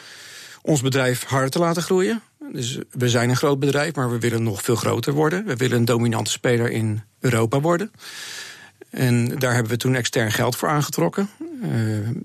ons 0.63 0.81
bedrijf 0.81 1.25
harder 1.25 1.51
te 1.51 1.59
laten 1.59 1.83
groeien. 1.83 2.23
Dus 2.53 2.79
we 2.91 3.09
zijn 3.09 3.31
een 3.31 3.37
groot 3.37 3.59
bedrijf, 3.59 3.95
maar 3.95 4.11
we 4.11 4.19
willen 4.19 4.43
nog 4.43 4.63
veel 4.63 4.77
groter 4.77 5.13
worden. 5.13 5.45
We 5.45 5.57
willen 5.57 5.77
een 5.77 5.85
dominante 5.85 6.31
speler 6.31 6.71
in 6.71 7.03
Europa 7.21 7.61
worden. 7.61 7.91
En 8.91 9.29
daar 9.39 9.53
hebben 9.55 9.73
we 9.73 9.79
toen 9.79 9.95
extern 9.95 10.33
geld 10.33 10.57
voor 10.57 10.69
aangetrokken. 10.69 11.29
Eh, 11.63 11.71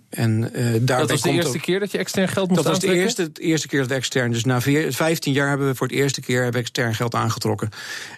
en 0.10 0.42
daarbij 0.42 0.86
Dat 0.86 1.10
was 1.10 1.21
de 1.21 1.30
eerste 1.31 1.57
ook- 1.57 1.62
keer 1.62 1.80
dat 1.80 1.92
je 1.92 1.98
extern 1.98 2.27
geld 2.27 2.50
moest 2.50 2.63
dat 2.63 2.71
was 2.71 2.80
de 2.80 2.94
eerste, 2.94 3.31
de 3.31 3.42
eerste 3.42 3.68
keer 3.68 3.80
dat 3.81 3.92
extern. 3.92 4.31
Dus 4.31 4.44
na 4.45 4.62
vier- 4.62 4.94
15 4.94 5.33
jaar 5.33 5.50
hebben 5.50 5.68
we 5.68 5.75
voor 5.75 5.88
het 5.88 5.95
eerste 5.95 6.21
keer 6.21 6.44
hebben 6.44 6.62
extern 6.62 6.95
geld 6.95 7.15
aangetrokken. 7.15 7.69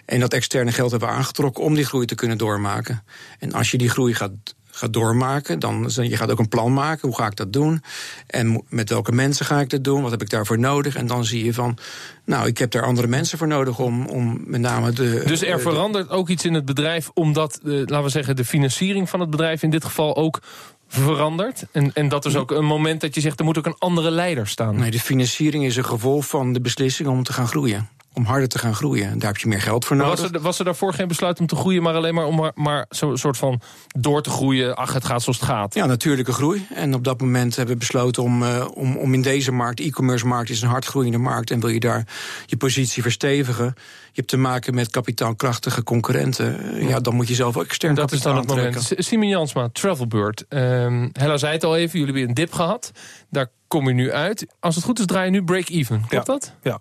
En 0.04 0.20
dat 0.20 0.32
externe 0.32 0.72
geld 0.72 0.90
hebben 0.90 1.08
we 1.08 1.14
aangetrokken 1.14 1.64
om 1.64 1.74
die 1.74 1.84
groei 1.84 2.06
te 2.06 2.14
kunnen 2.14 2.38
doormaken. 2.38 3.02
En 3.38 3.52
als 3.52 3.70
je 3.70 3.78
die 3.78 3.88
groei 3.88 4.14
gaat, 4.14 4.32
gaat 4.76 4.92
doormaken, 4.92 5.58
dan 5.58 5.90
je 5.96 6.16
gaat 6.16 6.30
ook 6.30 6.38
een 6.38 6.48
plan 6.48 6.72
maken. 6.72 7.08
Hoe 7.08 7.16
ga 7.16 7.26
ik 7.26 7.36
dat 7.36 7.52
doen? 7.52 7.82
En 8.26 8.62
met 8.68 8.88
welke 8.88 9.12
mensen 9.12 9.46
ga 9.46 9.60
ik 9.60 9.70
dat 9.70 9.84
doen? 9.84 10.02
Wat 10.02 10.10
heb 10.10 10.22
ik 10.22 10.30
daarvoor 10.30 10.58
nodig? 10.58 10.96
En 10.96 11.06
dan 11.06 11.24
zie 11.24 11.44
je 11.44 11.54
van, 11.54 11.78
nou, 12.24 12.46
ik 12.46 12.58
heb 12.58 12.70
daar 12.70 12.82
andere 12.82 13.06
mensen 13.06 13.38
voor 13.38 13.46
nodig 13.46 13.78
om, 13.78 14.06
om 14.06 14.40
met 14.46 14.60
name 14.60 14.92
de. 14.92 15.22
Dus 15.26 15.42
er 15.42 15.56
de- 15.56 15.62
verandert 15.62 16.10
ook 16.10 16.28
iets 16.28 16.44
in 16.44 16.54
het 16.54 16.64
bedrijf, 16.64 17.10
omdat, 17.14 17.60
eh, 17.64 17.72
laten 17.72 18.02
we 18.02 18.08
zeggen, 18.08 18.36
de 18.36 18.44
financiering 18.44 19.08
van 19.08 19.20
het 19.20 19.30
bedrijf 19.30 19.62
in 19.62 19.70
dit 19.70 19.84
geval 19.84 20.16
ook 20.16 20.40
verandert. 20.88 21.64
En, 21.72 21.92
en 21.94 22.08
dat 22.08 22.24
is 22.24 22.36
ook 22.36 22.50
een 22.50 22.64
moment 22.64 23.00
dat 23.00 23.14
je 23.14 23.20
zegt, 23.20 23.38
er 23.38 23.44
moet 23.44 23.58
ook 23.58 23.66
een 23.66 23.78
andere 23.78 24.10
leider 24.10 24.46
staan. 24.48 24.76
Nee, 24.76 24.90
de 24.90 25.00
financiering 25.00 25.64
is 25.64 25.76
een 25.76 25.84
gevolg 25.84 26.26
van 26.26 26.52
de 26.52 26.60
beslissing 26.60 27.08
om 27.08 27.22
te 27.22 27.32
gaan 27.32 27.48
groeien. 27.48 27.88
Om 28.16 28.24
harder 28.24 28.48
te 28.48 28.58
gaan 28.58 28.74
groeien. 28.74 29.08
En 29.10 29.18
daar 29.18 29.28
heb 29.32 29.36
je 29.40 29.48
meer 29.48 29.60
geld 29.60 29.84
voor 29.84 29.96
Maar 29.96 30.06
nodig. 30.06 30.20
was, 30.20 30.30
er, 30.32 30.40
was 30.40 30.58
er 30.58 30.64
daarvoor 30.64 30.92
geen 30.94 31.08
besluit 31.08 31.40
om 31.40 31.46
te 31.46 31.56
groeien, 31.56 31.82
maar 31.82 31.94
alleen 31.94 32.14
maar 32.14 32.24
om 32.26 32.36
maar, 32.36 32.52
maar 32.54 32.86
zo'n 32.88 33.16
soort 33.16 33.36
van 33.36 33.60
door 33.98 34.22
te 34.22 34.30
groeien? 34.30 34.76
Ach, 34.76 34.92
het 34.92 35.04
gaat 35.04 35.22
zoals 35.22 35.38
het 35.40 35.48
gaat. 35.48 35.74
Ja, 35.74 35.86
natuurlijke 35.86 36.32
groei. 36.32 36.66
En 36.74 36.94
op 36.94 37.04
dat 37.04 37.20
moment 37.20 37.56
hebben 37.56 37.74
we 37.74 37.80
besloten 37.80 38.22
om, 38.22 38.42
eh, 38.42 38.66
om, 38.74 38.96
om 38.96 39.14
in 39.14 39.22
deze 39.22 39.52
markt, 39.52 39.80
e-commerce 39.80 40.26
markt 40.26 40.50
is 40.50 40.62
een 40.62 40.68
hardgroeiende 40.68 41.18
markt. 41.18 41.50
En 41.50 41.60
wil 41.60 41.68
je 41.70 41.80
daar 41.80 42.06
je 42.46 42.56
positie 42.56 43.02
verstevigen, 43.02 43.64
je 43.74 44.12
hebt 44.12 44.28
te 44.28 44.36
maken 44.36 44.74
met 44.74 44.90
kapitaalkrachtige 44.90 45.82
concurrenten. 45.82 46.74
eh, 46.74 46.88
Ja, 46.88 47.00
dan 47.00 47.14
moet 47.14 47.28
je 47.28 47.34
zelf 47.34 47.56
ook 47.56 47.64
extern 47.64 47.94
Dat 47.94 48.12
is 48.12 48.20
dan 48.22 48.36
het 48.36 48.46
moment. 48.46 48.92
Simon 48.96 49.28
Jansma, 49.28 49.68
Travelbird. 49.72 50.44
Ehm 50.48 51.08
Hella 51.12 51.36
zei 51.36 51.52
het 51.52 51.64
al 51.64 51.76
even, 51.76 51.98
jullie 51.98 52.14
hebben 52.14 52.28
een 52.28 52.34
dip 52.34 52.52
gehad. 52.52 52.90
Daar 53.30 53.46
kom 53.68 53.88
je 53.88 53.94
nu 53.94 54.12
uit. 54.12 54.46
Als 54.60 54.74
het 54.74 54.84
goed 54.84 54.98
is, 54.98 55.06
draai 55.06 55.24
je 55.24 55.30
nu 55.30 55.44
break-even. 55.44 55.96
Klopt 56.08 56.26
Ja. 56.26 56.32
dat? 56.32 56.52
Ja. 56.62 56.78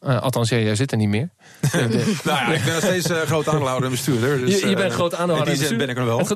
Eh, 0.00 0.22
althans, 0.22 0.48
jij, 0.48 0.62
jij 0.62 0.74
zit 0.74 0.92
er 0.92 0.98
niet 0.98 1.08
meer. 1.08 1.28
Nou 2.24 2.38
ja, 2.38 2.52
ik 2.58 2.64
ben 2.64 2.72
nog 2.74 2.82
steeds 2.82 3.08
eh, 3.10 3.20
groot 3.20 3.48
aandeelhouder 3.48 3.84
en 3.84 3.90
bestuurder. 3.90 4.40
Dus, 4.40 4.60
je, 4.60 4.68
je 4.68 4.74
bent 4.74 4.90
eh, 4.90 4.94
groot 4.94 5.14
aandeelhouder. 5.14 5.54
In 5.54 5.58
die 5.58 5.68
zin 5.68 5.78
ben 5.78 5.88
ik 5.88 5.96
er 5.96 6.04
wel. 6.04 6.28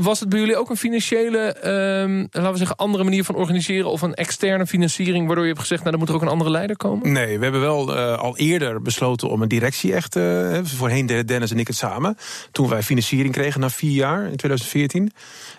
Was 0.00 0.20
het 0.20 0.28
bij 0.28 0.38
jullie 0.38 0.56
ook 0.56 0.70
een 0.70 0.76
financiële, 0.76 1.38
ehm, 1.38 2.18
laten 2.18 2.52
we 2.52 2.58
zeggen, 2.58 2.76
andere 2.76 3.04
manier 3.04 3.24
van 3.24 3.34
organiseren 3.34 3.90
of 3.90 4.02
een 4.02 4.14
externe 4.14 4.66
financiering, 4.66 5.26
waardoor 5.26 5.44
je 5.44 5.50
hebt 5.50 5.62
gezegd, 5.62 5.80
nou, 5.82 5.92
er 5.92 5.98
moet 5.98 6.08
er 6.08 6.14
ook 6.14 6.22
een 6.22 6.28
andere 6.28 6.50
leider 6.50 6.76
komen? 6.76 7.12
Nee, 7.12 7.38
we 7.38 7.42
hebben 7.42 7.60
wel 7.60 7.94
al 7.96 8.36
eerder 8.36 8.82
besloten 8.82 9.28
om 9.28 9.42
een 9.42 9.48
directie 9.48 9.94
echt... 9.94 10.18
voorheen 10.62 11.06
deden 11.06 11.26
Dennis 11.26 11.50
en 11.50 11.58
ik 11.58 11.66
het 11.66 11.76
samen. 11.76 12.16
Toen 12.52 12.68
wij 12.68 12.82
financiering 12.82 13.34
kregen 13.34 13.60
na 13.60 13.70
vier 13.70 13.92
jaar, 13.92 14.18
in 14.18 14.36
2014. 14.36 15.12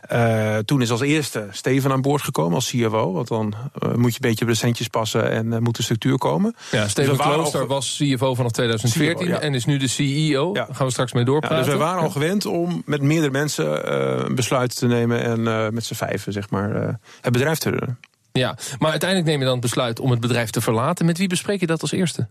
Eh, 0.10 0.58
toen 0.58 0.82
is 0.82 0.92
als 0.92 1.02
eerste 1.02 1.48
Steven 1.52 1.92
aan 1.92 2.02
boord 2.02 2.22
gekomen 2.22 2.54
als 2.54 2.68
CFO. 2.68 3.12
Want 3.12 3.28
dan 3.28 3.54
eh, 3.80 3.94
moet 3.94 4.16
je 4.16 4.20
een 4.22 4.30
beetje 4.30 4.46
op 4.46 4.52
de 4.52 4.58
centjes 4.58 4.88
passen 4.88 5.32
en 5.32 5.54
eh, 5.54 5.60
moet 5.60 5.76
de 5.76 5.84
structuur 5.84 6.18
komen. 6.18 6.56
Ja, 6.72 6.88
Steven 6.88 7.10
Dus 7.10 7.18
we 7.18 7.24
waren 7.24 7.40
Klooster 7.40 7.62
al 7.62 7.68
was 7.68 7.96
CFO 7.98 8.36
vanaf 8.36 8.52
2014 8.52 9.26
CFO, 9.26 9.34
ja. 9.34 9.40
en 9.40 9.54
is 9.54 9.66
nu 9.66 9.78
de 9.78 9.88
CEO. 9.88 10.48
Ja. 10.48 10.66
Daar 10.66 10.76
gaan 10.76 10.86
we 10.86 10.92
straks 10.92 11.14
mee 11.14 11.24
Ja, 11.24 11.30
doorpraten. 11.30 11.58
dus 11.58 11.68
wij 11.68 11.78
waren 11.78 12.02
al 12.02 12.10
gewend 12.10 12.46
om 12.46 12.82
met 12.86 13.02
meerdere 13.02 13.32
mensen 13.32 13.86
eh, 13.86 14.26
een 14.26 14.36
besluit 14.36 14.76
te 14.76 14.88
nemen... 14.88 15.24
en 15.24 15.74
met 15.74 15.86
z'n 15.86 15.94
vijven 15.94 16.34
zeg 16.34 16.50
maar, 16.50 17.00
het 17.22 17.34
bedrijf 17.34 17.58
te 17.58 17.70
runnen. 17.70 18.00
Ja, 18.32 18.58
maar 18.80 18.90
uiteindelijk 18.90 19.30
neem 19.30 19.40
je 19.40 19.46
dan 19.46 19.54
het 19.54 19.64
besluit 19.64 20.00
om 20.00 20.12
het 20.12 20.20
bedrijf 20.20 20.50
te 20.50 20.62
verlaten. 20.62 21.06
Met 21.06 21.18
wie 21.18 21.28
bespreek 21.28 21.60
je 21.60 21.68
dat 21.68 21.82
als 21.82 21.92
eerste? 21.92 22.28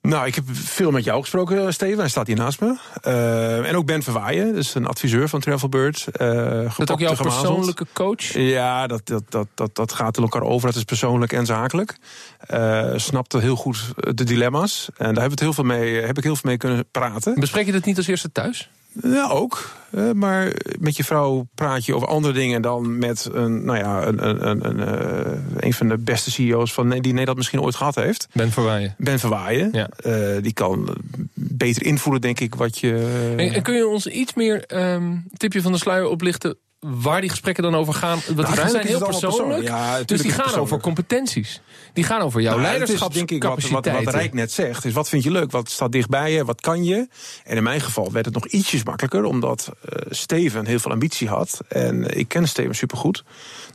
Nou, 0.00 0.26
ik 0.26 0.34
heb 0.34 0.44
veel 0.48 0.90
met 0.90 1.04
jou 1.04 1.20
gesproken, 1.20 1.72
Steven. 1.72 1.98
Hij 1.98 2.08
staat 2.08 2.26
hier 2.26 2.36
naast 2.36 2.60
me. 2.60 2.76
Eh, 3.00 3.68
en 3.68 3.76
ook 3.76 3.86
Ben 3.86 4.02
Verwaaien, 4.02 4.54
dus 4.54 4.74
een 4.74 4.86
adviseur 4.86 5.28
van 5.28 5.40
Travelbird. 5.40 6.06
eh 6.12 6.76
Dat 6.76 6.90
ook 6.90 6.98
jouw 7.00 7.14
persoonlijke 7.14 7.86
coach? 7.92 8.32
Ja, 8.32 8.86
dat, 8.86 9.06
dat, 9.06 9.22
dat, 9.28 9.46
dat, 9.54 9.74
dat 9.74 9.92
gaat 9.92 10.16
in 10.16 10.22
elkaar 10.22 10.42
over. 10.42 10.66
Dat 10.68 10.76
is 10.76 10.84
persoonlijk 10.84 11.32
en 11.32 11.46
zakelijk. 11.46 11.96
Eh 12.38 12.92
snapte 12.96 13.38
heel 13.38 13.56
goed 13.56 13.92
de 13.94 14.24
dilemma's. 14.24 14.88
En 14.96 15.14
daar 15.14 15.22
heb, 15.22 15.30
het 15.30 15.40
heel 15.40 15.52
veel 15.52 15.64
mee, 15.64 15.94
heb 15.94 16.18
ik 16.18 16.24
heel 16.24 16.36
veel 16.36 16.50
mee 16.50 16.58
kunnen 16.58 16.86
praten. 16.90 17.40
Bespreek 17.40 17.66
je 17.66 17.72
dat 17.72 17.84
niet 17.84 17.96
als 17.96 18.06
eerste 18.06 18.32
thuis? 18.32 18.70
Ja, 19.02 19.28
ook. 19.28 19.76
Eh, 19.90 20.10
maar 20.12 20.52
met 20.78 20.96
je 20.96 21.04
vrouw 21.04 21.46
praat 21.54 21.84
je 21.84 21.94
over 21.94 22.08
andere 22.08 22.34
dingen 22.34 22.62
dan 22.62 22.98
met 22.98 23.28
een, 23.32 23.64
nou 23.64 23.78
ja, 23.78 24.06
een, 24.06 24.28
een, 24.28 24.48
een, 24.48 24.68
een, 24.68 24.80
eh, 24.80 25.32
een 25.56 25.72
van 25.72 25.88
de 25.88 25.98
beste 25.98 26.30
CEO's 26.30 26.72
van, 26.72 26.90
die 26.90 27.12
Nederland 27.12 27.36
misschien 27.36 27.60
ooit 27.60 27.74
gehad 27.74 27.94
heeft. 27.94 28.28
Ben 28.32 28.50
Verwaaien. 28.50 28.94
Ben 28.98 29.18
Verwaaien. 29.18 29.68
Ja. 29.72 29.88
Eh, 29.88 30.42
die 30.42 30.52
kan 30.52 30.96
beter 31.34 31.84
invoelen, 31.84 32.20
denk 32.20 32.40
ik, 32.40 32.54
wat 32.54 32.78
je. 32.78 33.32
En, 33.36 33.54
en 33.54 33.62
kun 33.62 33.74
je 33.74 33.86
ons 33.86 34.06
iets 34.06 34.34
meer 34.34 34.64
ehm, 34.64 35.16
tipje 35.36 35.62
van 35.62 35.72
de 35.72 35.78
sluier 35.78 36.06
oplichten 36.06 36.58
waar 36.80 37.20
die 37.20 37.30
gesprekken 37.30 37.62
dan 37.62 37.74
over 37.74 37.94
gaan? 37.94 38.18
Want 38.34 38.46
die 38.46 38.68
zijn 38.68 38.86
heel 38.86 38.98
persoonlijk. 38.98 39.62
Ja, 39.62 40.02
dus 40.02 40.22
die 40.22 40.32
gaan 40.32 40.54
over 40.54 40.80
competenties. 40.80 41.60
Die 41.92 42.04
gaan 42.04 42.20
over 42.20 42.40
jouw 42.40 42.50
Nou, 42.50 42.62
leiderschapscapaciteiten. 42.62 43.40
denk 43.40 43.70
ik 43.70 43.70
wat, 43.72 43.94
wat, 43.94 44.04
wat 44.04 44.14
Rijk 44.14 44.32
net 44.32 44.52
zegt. 44.52 44.84
Is 44.84 44.92
wat 44.92 45.08
vind 45.08 45.22
je 45.22 45.30
leuk? 45.30 45.50
Wat 45.50 45.70
staat 45.70 45.92
dichtbij 45.92 46.32
je? 46.32 46.44
Wat 46.44 46.60
kan 46.60 46.84
je? 46.84 47.08
En 47.44 47.56
in 47.56 47.62
mijn 47.62 47.80
geval 47.80 48.12
werd 48.12 48.24
het 48.24 48.34
nog 48.34 48.46
ietsjes 48.46 48.84
makkelijker. 48.84 49.24
Omdat 49.24 49.72
eh, 49.82 50.06
Steven 50.10 50.66
heel 50.66 50.78
veel 50.78 50.90
ambitie 50.90 51.28
had. 51.28 51.60
En 51.68 52.18
ik 52.18 52.28
ken 52.28 52.48
Steven 52.48 52.74
supergoed. 52.74 53.24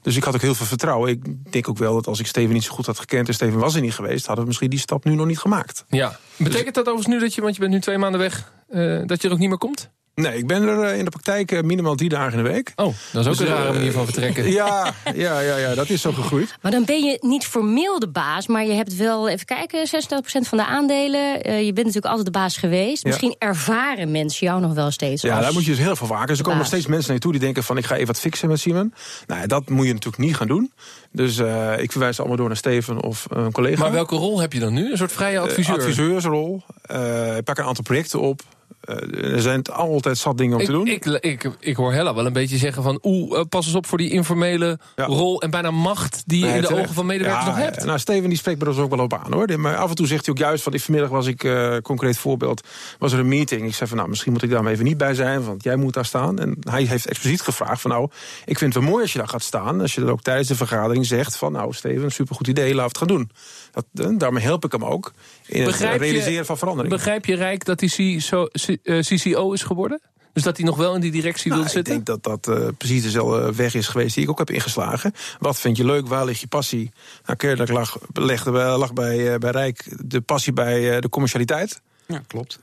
Dus 0.02 0.16
ik 0.16 0.24
had 0.24 0.36
ook 0.36 0.42
heel 0.42 0.56
veel 0.56 0.66
vertrouwen. 0.66 1.10
Ik 1.10 1.52
denk 1.52 1.70
ook 1.70 1.78
wel 1.78 1.94
dat 1.94 2.08
als 2.08 2.20
ik 2.20 2.28
Steven 2.28 2.54
niet 2.54 2.64
zo 2.64 2.74
goed 2.74 2.86
had 2.86 3.00
gekend... 3.00 3.28
en 3.28 3.34
Steven 3.34 3.60
was 3.60 3.76
er 3.76 3.82
niet 3.82 3.96
geweest... 3.96 4.26
hadden 4.26 4.44
we 4.44 4.48
misschien 4.48 4.70
die 4.70 4.80
stap 4.80 5.04
nu 5.04 5.16
nog 5.16 5.26
niet 5.26 5.40
gemaakt. 5.40 5.86
Ja. 5.88 6.20
Betekent 6.38 6.76
dat 6.76 6.88
overigens 6.88 7.16
nu 7.16 7.20
dat 7.20 7.34
je, 7.34 7.42
want 7.42 7.54
je 7.56 7.60
bent 7.62 7.74
nu 7.74 7.80
twee 7.80 7.98
maanden 7.98 8.20
weg, 8.20 8.54
eh, 8.70 9.02
dat 9.06 9.22
je 9.22 9.28
er 9.28 9.34
ook 9.34 9.40
niet 9.40 9.50
meer 9.50 9.58
komt? 9.58 9.92
Nee, 10.16 10.38
ik 10.38 10.48
ben 10.48 10.68
er 10.68 10.84
eh, 10.84 10.98
in 10.98 11.04
de 11.04 11.10
praktijk 11.10 11.52
eh, 11.52 11.62
minimaal 11.62 11.96
drie 11.96 12.10
dagen 12.10 12.38
in 12.38 12.44
de 12.44 12.50
week. 12.52 12.72
Oh, 12.76 12.86
dat 13.12 13.22
is 13.22 13.28
ook 13.32 13.38
Dus, 13.38 13.40
een 13.40 13.56
rare 13.56 13.68
eh, 13.68 13.74
manier 13.74 13.92
van 13.92 14.04
vertrekken. 14.06 14.52
Ja, 14.52 14.94
ja, 15.16 15.40
ja, 15.40 15.58
ja, 15.58 15.76
dat 15.76 15.90
is 15.90 16.02
zo 16.02 16.12
gegroeid. 16.12 16.56
Maar 16.62 16.72
dan 16.72 16.86
ben 16.86 17.04
je 17.04 17.18
niet 17.22 17.46
formeel 17.46 18.00
de 18.00 18.08
baas, 18.10 18.48
maar 18.48 18.66
je 18.66 18.74
hebt 18.74 18.96
wel, 18.96 19.30
even 19.30 19.46
kijken, 19.46 19.88
36% 19.88 20.48
van 20.48 20.58
de 20.58 20.66
aandelen. 20.66 21.44
Eh, 21.44 21.58
je 21.58 21.74
bent 21.74 21.78
natuurlijk 21.78 22.06
altijd 22.06 22.26
de 22.26 22.32
baas 22.40 22.58
geweest. 22.58 23.04
Ja. 23.04 23.10
Misschien 23.10 23.36
ervaren 23.38 24.12
mensen 24.12 24.48
jou 24.48 24.62
nog 24.62 24.74
wel 24.74 24.92
steeds. 24.92 25.22
Ja, 25.22 25.36
als- 25.36 25.44
daar 25.44 25.54
moet 25.54 25.64
je 25.66 25.70
dus 25.72 25.80
heel 25.80 25.96
veel 25.96 26.08
waken. 26.08 26.28
Dus 26.28 26.38
er 26.38 26.44
komen 26.44 26.60
nog 26.60 26.70
baas. 26.70 26.80
steeds 26.80 26.94
mensen 26.96 27.12
naartoe 27.12 27.32
die 27.32 27.42
denken 27.42 27.64
van... 27.64 27.78
ik 27.78 27.86
ga 27.86 27.94
even 27.96 28.08
wat 28.08 28.20
fixen 28.20 28.48
met 28.50 28.60
Simon. 28.60 28.94
Nou, 29.28 29.42
ja, 29.42 29.48
dat 29.48 29.70
moet 29.70 29.86
je 29.86 29.94
natuurlijk 29.94 30.24
niet 30.24 30.36
gaan 30.36 30.48
doen. 30.48 30.72
Dus 31.12 31.38
eh, 31.38 31.74
ik 31.80 31.92
verwijs 31.92 32.20
allemaal 32.20 32.38
door 32.38 32.48
naar 32.48 32.58
Steven 32.58 33.02
of 33.04 33.26
een 33.30 33.52
collega. 33.52 33.80
Maar 33.80 33.92
welke 33.92 34.16
rol 34.16 34.40
heb 34.40 34.54
je 34.54 34.60
dan 34.60 34.74
nu? 34.74 34.92
Een 34.92 34.98
soort 34.98 35.12
vrije 35.12 35.40
adviseur? 35.40 35.76
adviseursrol. 35.76 36.62
Eh, 36.82 37.38
ik 37.38 37.44
pak 37.44 37.58
een 37.58 37.66
aantal 37.66 37.84
projecten 37.84 38.20
op. 38.22 38.42
Eh, 38.84 39.34
er 39.34 39.42
zijn 39.42 39.64
altijd 39.64 40.18
zat 40.18 40.38
dingen 40.38 40.54
om 40.56 40.60
ik, 40.60 40.66
te 40.66 40.72
doen. 40.72 40.88
Ik, 40.88 41.06
ik, 41.06 41.50
ik 41.60 41.76
hoor 41.76 41.94
Hella 41.94 42.14
wel 42.14 42.26
een 42.26 42.34
beetje 42.34 42.58
zeggen 42.58 42.84
van... 42.84 43.00
oeh, 43.04 43.40
eh, 43.40 43.46
pas 43.50 43.66
eens 43.66 43.76
op 43.76 43.86
voor 43.86 43.98
die 43.98 44.10
informele 44.12 44.80
Ja. 44.96 45.06
rol... 45.06 45.42
en 45.42 45.50
bijna 45.50 45.72
macht 45.72 46.24
die 46.26 46.40
je 46.40 46.46
Nee, 46.46 46.56
in 46.56 46.62
de 46.62 46.68
terecht. 46.68 46.84
ogen 46.84 46.96
van 46.96 47.06
medewerkers 47.06 47.46
Ja, 47.46 47.50
nog 47.52 47.60
hebt. 47.60 47.86
Nou, 47.86 48.00
Steven 48.00 48.30
die 48.30 48.38
spreekt 48.38 48.60
me 48.60 48.66
er 48.66 48.72
dus 48.72 48.82
ook 48.84 48.90
wel 48.96 49.00
op 49.06 49.14
aan 49.14 49.34
hoor. 49.34 49.60
Maar 49.60 49.76
af 49.78 49.90
en 49.90 49.96
toe 49.96 50.08
zegt 50.08 50.26
hij 50.26 50.36
ook 50.36 50.40
juist 50.42 50.64
van 50.64 50.80
vanmiddag 50.80 51.10
was 51.10 51.28
ik, 51.28 51.44
eh, 51.44 51.78
concreet 51.78 52.18
voorbeeld, 52.18 52.68
was 53.00 53.12
er 53.12 53.20
een 53.20 53.28
meeting. 53.28 53.66
Ik 53.68 53.74
zei 53.76 53.90
van 53.90 53.98
nou, 53.98 54.10
misschien 54.10 54.32
moet 54.32 54.44
ik 54.44 54.50
daar 54.50 54.64
maar 54.64 54.72
even 54.72 54.86
niet 54.86 54.98
bij 54.98 55.14
zijn, 55.14 55.44
want 55.44 55.64
jij 55.64 55.76
moet 55.76 55.94
daar 55.94 56.06
staan. 56.06 56.40
En 56.40 56.58
hij 56.60 56.84
heeft 56.84 57.06
expliciet 57.06 57.42
gevraagd 57.42 57.82
van 57.82 57.92
nou, 57.92 58.10
ik 58.46 58.58
vind 58.58 58.74
het 58.74 58.84
wel 58.84 58.92
mooi 58.92 59.02
als 59.04 59.12
je 59.14 59.18
daar 59.20 59.28
gaat 59.28 59.44
staan. 59.44 59.82
Als 59.82 59.94
je 59.96 60.02
dan 60.02 60.10
ook 60.10 60.22
tijdens 60.22 60.48
de 60.48 60.56
vergadering 60.56 61.06
zegt 61.06 61.38
van 61.38 61.52
nou, 61.52 61.74
Steven, 61.74 62.12
supergoed 62.12 62.48
idee, 62.48 62.76
laten 62.76 62.82
we 62.82 62.88
het 62.88 62.98
gaan 62.98 63.08
doen. 63.08 63.30
Dat, 63.72 63.86
eh, 64.08 64.18
daarmee 64.18 64.44
help 64.44 64.66
ik 64.66 64.72
hem 64.72 64.86
ook 64.86 65.12
in 65.46 65.64
Begrijp 65.64 65.92
het 65.94 66.02
je- 66.02 66.08
realiseren 66.12 66.46
van 66.46 66.58
verandering. 66.58 66.94
Begrijp 66.96 67.26
je 67.26 67.36
Rijk 67.36 67.66
dat 67.66 67.80
hij 67.80 67.90
CCO, 67.90 68.46
eh, 68.84 69.00
CCO 69.00 69.52
is 69.52 69.64
geworden? 69.64 70.02
Dus 70.34 70.44
dat 70.44 70.58
hij 70.58 70.66
nog 70.66 70.78
wel 70.78 70.96
in 70.96 71.02
die 71.02 71.12
directie 71.12 71.52
Nou, 71.52 71.56
wil 71.62 71.70
ik 71.70 71.76
zitten? 71.76 71.94
denk 71.94 72.06
dat 72.24 72.24
dat 72.44 72.58
eh, 72.58 72.68
precies 72.78 73.02
dezelfde 73.04 73.54
weg 73.56 73.74
is 73.74 73.88
geweest 73.88 74.16
die 74.16 74.24
ik 74.24 74.30
ook 74.30 74.38
heb 74.38 74.50
ingeslagen. 74.50 75.14
Wat 75.40 75.60
vind 75.60 75.78
je 75.78 75.86
leuk? 75.86 76.08
Waar 76.08 76.26
ligt 76.26 76.40
je 76.40 76.48
passie? 76.48 76.92
Nou, 77.26 77.38
kennelijk 77.38 77.72
lag, 77.72 77.98
legde, 78.14 78.52
lag 78.52 78.94
bij, 78.94 79.34
eh, 79.34 79.38
bij 79.40 79.52
Rijk 79.52 79.86
de 80.06 80.22
passie 80.22 80.54
bij 80.54 80.96
eh, 80.96 81.02
de 81.02 81.10
commercialiteit. 81.10 81.82
Ja, 82.08 82.22
klopt. 82.28 82.60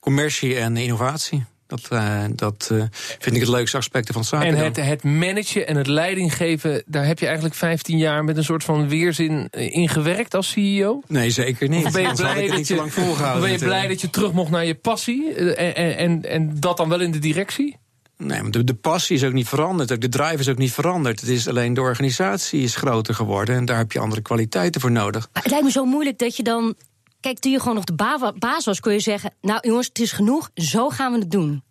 Commercie 0.00 0.56
en 0.56 0.76
innovatie. 0.76 1.44
Dat, 1.74 1.88
eh, 2.00 2.24
dat 2.34 2.68
eh, 2.72 2.78
vind 3.18 3.34
ik 3.34 3.40
het 3.40 3.50
leukste 3.50 3.76
aspecten 3.76 4.12
van 4.14 4.22
het 4.22 4.30
zaken. 4.30 4.48
En 4.48 4.64
het, 4.64 4.76
het 4.76 5.04
managen 5.04 5.66
en 5.66 5.76
het 5.76 5.86
leiding 5.86 6.36
geven... 6.36 6.82
daar 6.86 7.06
heb 7.06 7.18
je 7.18 7.24
eigenlijk 7.26 7.54
15 7.54 7.98
jaar 7.98 8.24
met 8.24 8.36
een 8.36 8.44
soort 8.44 8.64
van 8.64 8.88
weerzin 8.88 9.48
eh, 9.50 9.74
in 9.74 9.88
gewerkt 9.88 10.34
als 10.34 10.50
CEO? 10.50 11.02
Nee, 11.06 11.30
zeker 11.30 11.68
niet. 11.68 11.84
Of 11.84 11.92
ben 11.92 12.02
je 12.02 12.14
blij, 12.14 12.46
dat 12.46 12.56
niet 12.56 12.68
je, 12.68 12.74
lang 12.74 12.92
ben 13.40 13.50
je 13.50 13.58
blij 13.58 13.88
dat 13.88 14.00
je 14.00 14.10
terug 14.10 14.32
mocht 14.32 14.50
naar 14.50 14.64
je 14.64 14.74
passie? 14.74 15.34
En, 15.34 15.96
en, 15.96 16.30
en 16.30 16.60
dat 16.60 16.76
dan 16.76 16.88
wel 16.88 17.00
in 17.00 17.10
de 17.10 17.18
directie? 17.18 17.76
Nee, 18.16 18.42
maar 18.42 18.50
de, 18.50 18.64
de 18.64 18.74
passie 18.74 19.16
is 19.16 19.24
ook 19.24 19.32
niet 19.32 19.48
veranderd. 19.48 19.92
Ook 19.92 20.00
de 20.00 20.08
drive 20.08 20.38
is 20.38 20.48
ook 20.48 20.58
niet 20.58 20.72
veranderd. 20.72 21.20
Het 21.20 21.28
is 21.28 21.48
alleen 21.48 21.74
de 21.74 21.80
organisatie 21.80 22.62
is 22.62 22.76
groter 22.76 23.14
geworden. 23.14 23.56
En 23.56 23.64
daar 23.64 23.76
heb 23.76 23.92
je 23.92 23.98
andere 23.98 24.20
kwaliteiten 24.20 24.80
voor 24.80 24.90
nodig. 24.90 25.28
Maar 25.32 25.42
het 25.42 25.50
lijkt 25.50 25.66
me 25.66 25.72
zo 25.72 25.84
moeilijk 25.84 26.18
dat 26.18 26.36
je 26.36 26.42
dan. 26.42 26.74
Kijk, 27.20 27.38
toen 27.38 27.52
je 27.52 27.58
gewoon 27.58 27.74
nog 27.74 27.84
de 27.84 27.94
ba- 27.94 28.32
baas 28.38 28.64
was, 28.64 28.80
kun 28.80 28.92
je 28.92 29.00
zeggen: 29.00 29.32
Nou, 29.40 29.58
jongens, 29.62 29.86
het 29.86 29.98
is 29.98 30.12
genoeg, 30.12 30.50
zo 30.54 30.88
gaan 30.88 31.12
we 31.12 31.18
het 31.18 31.30
doen. 31.30 31.62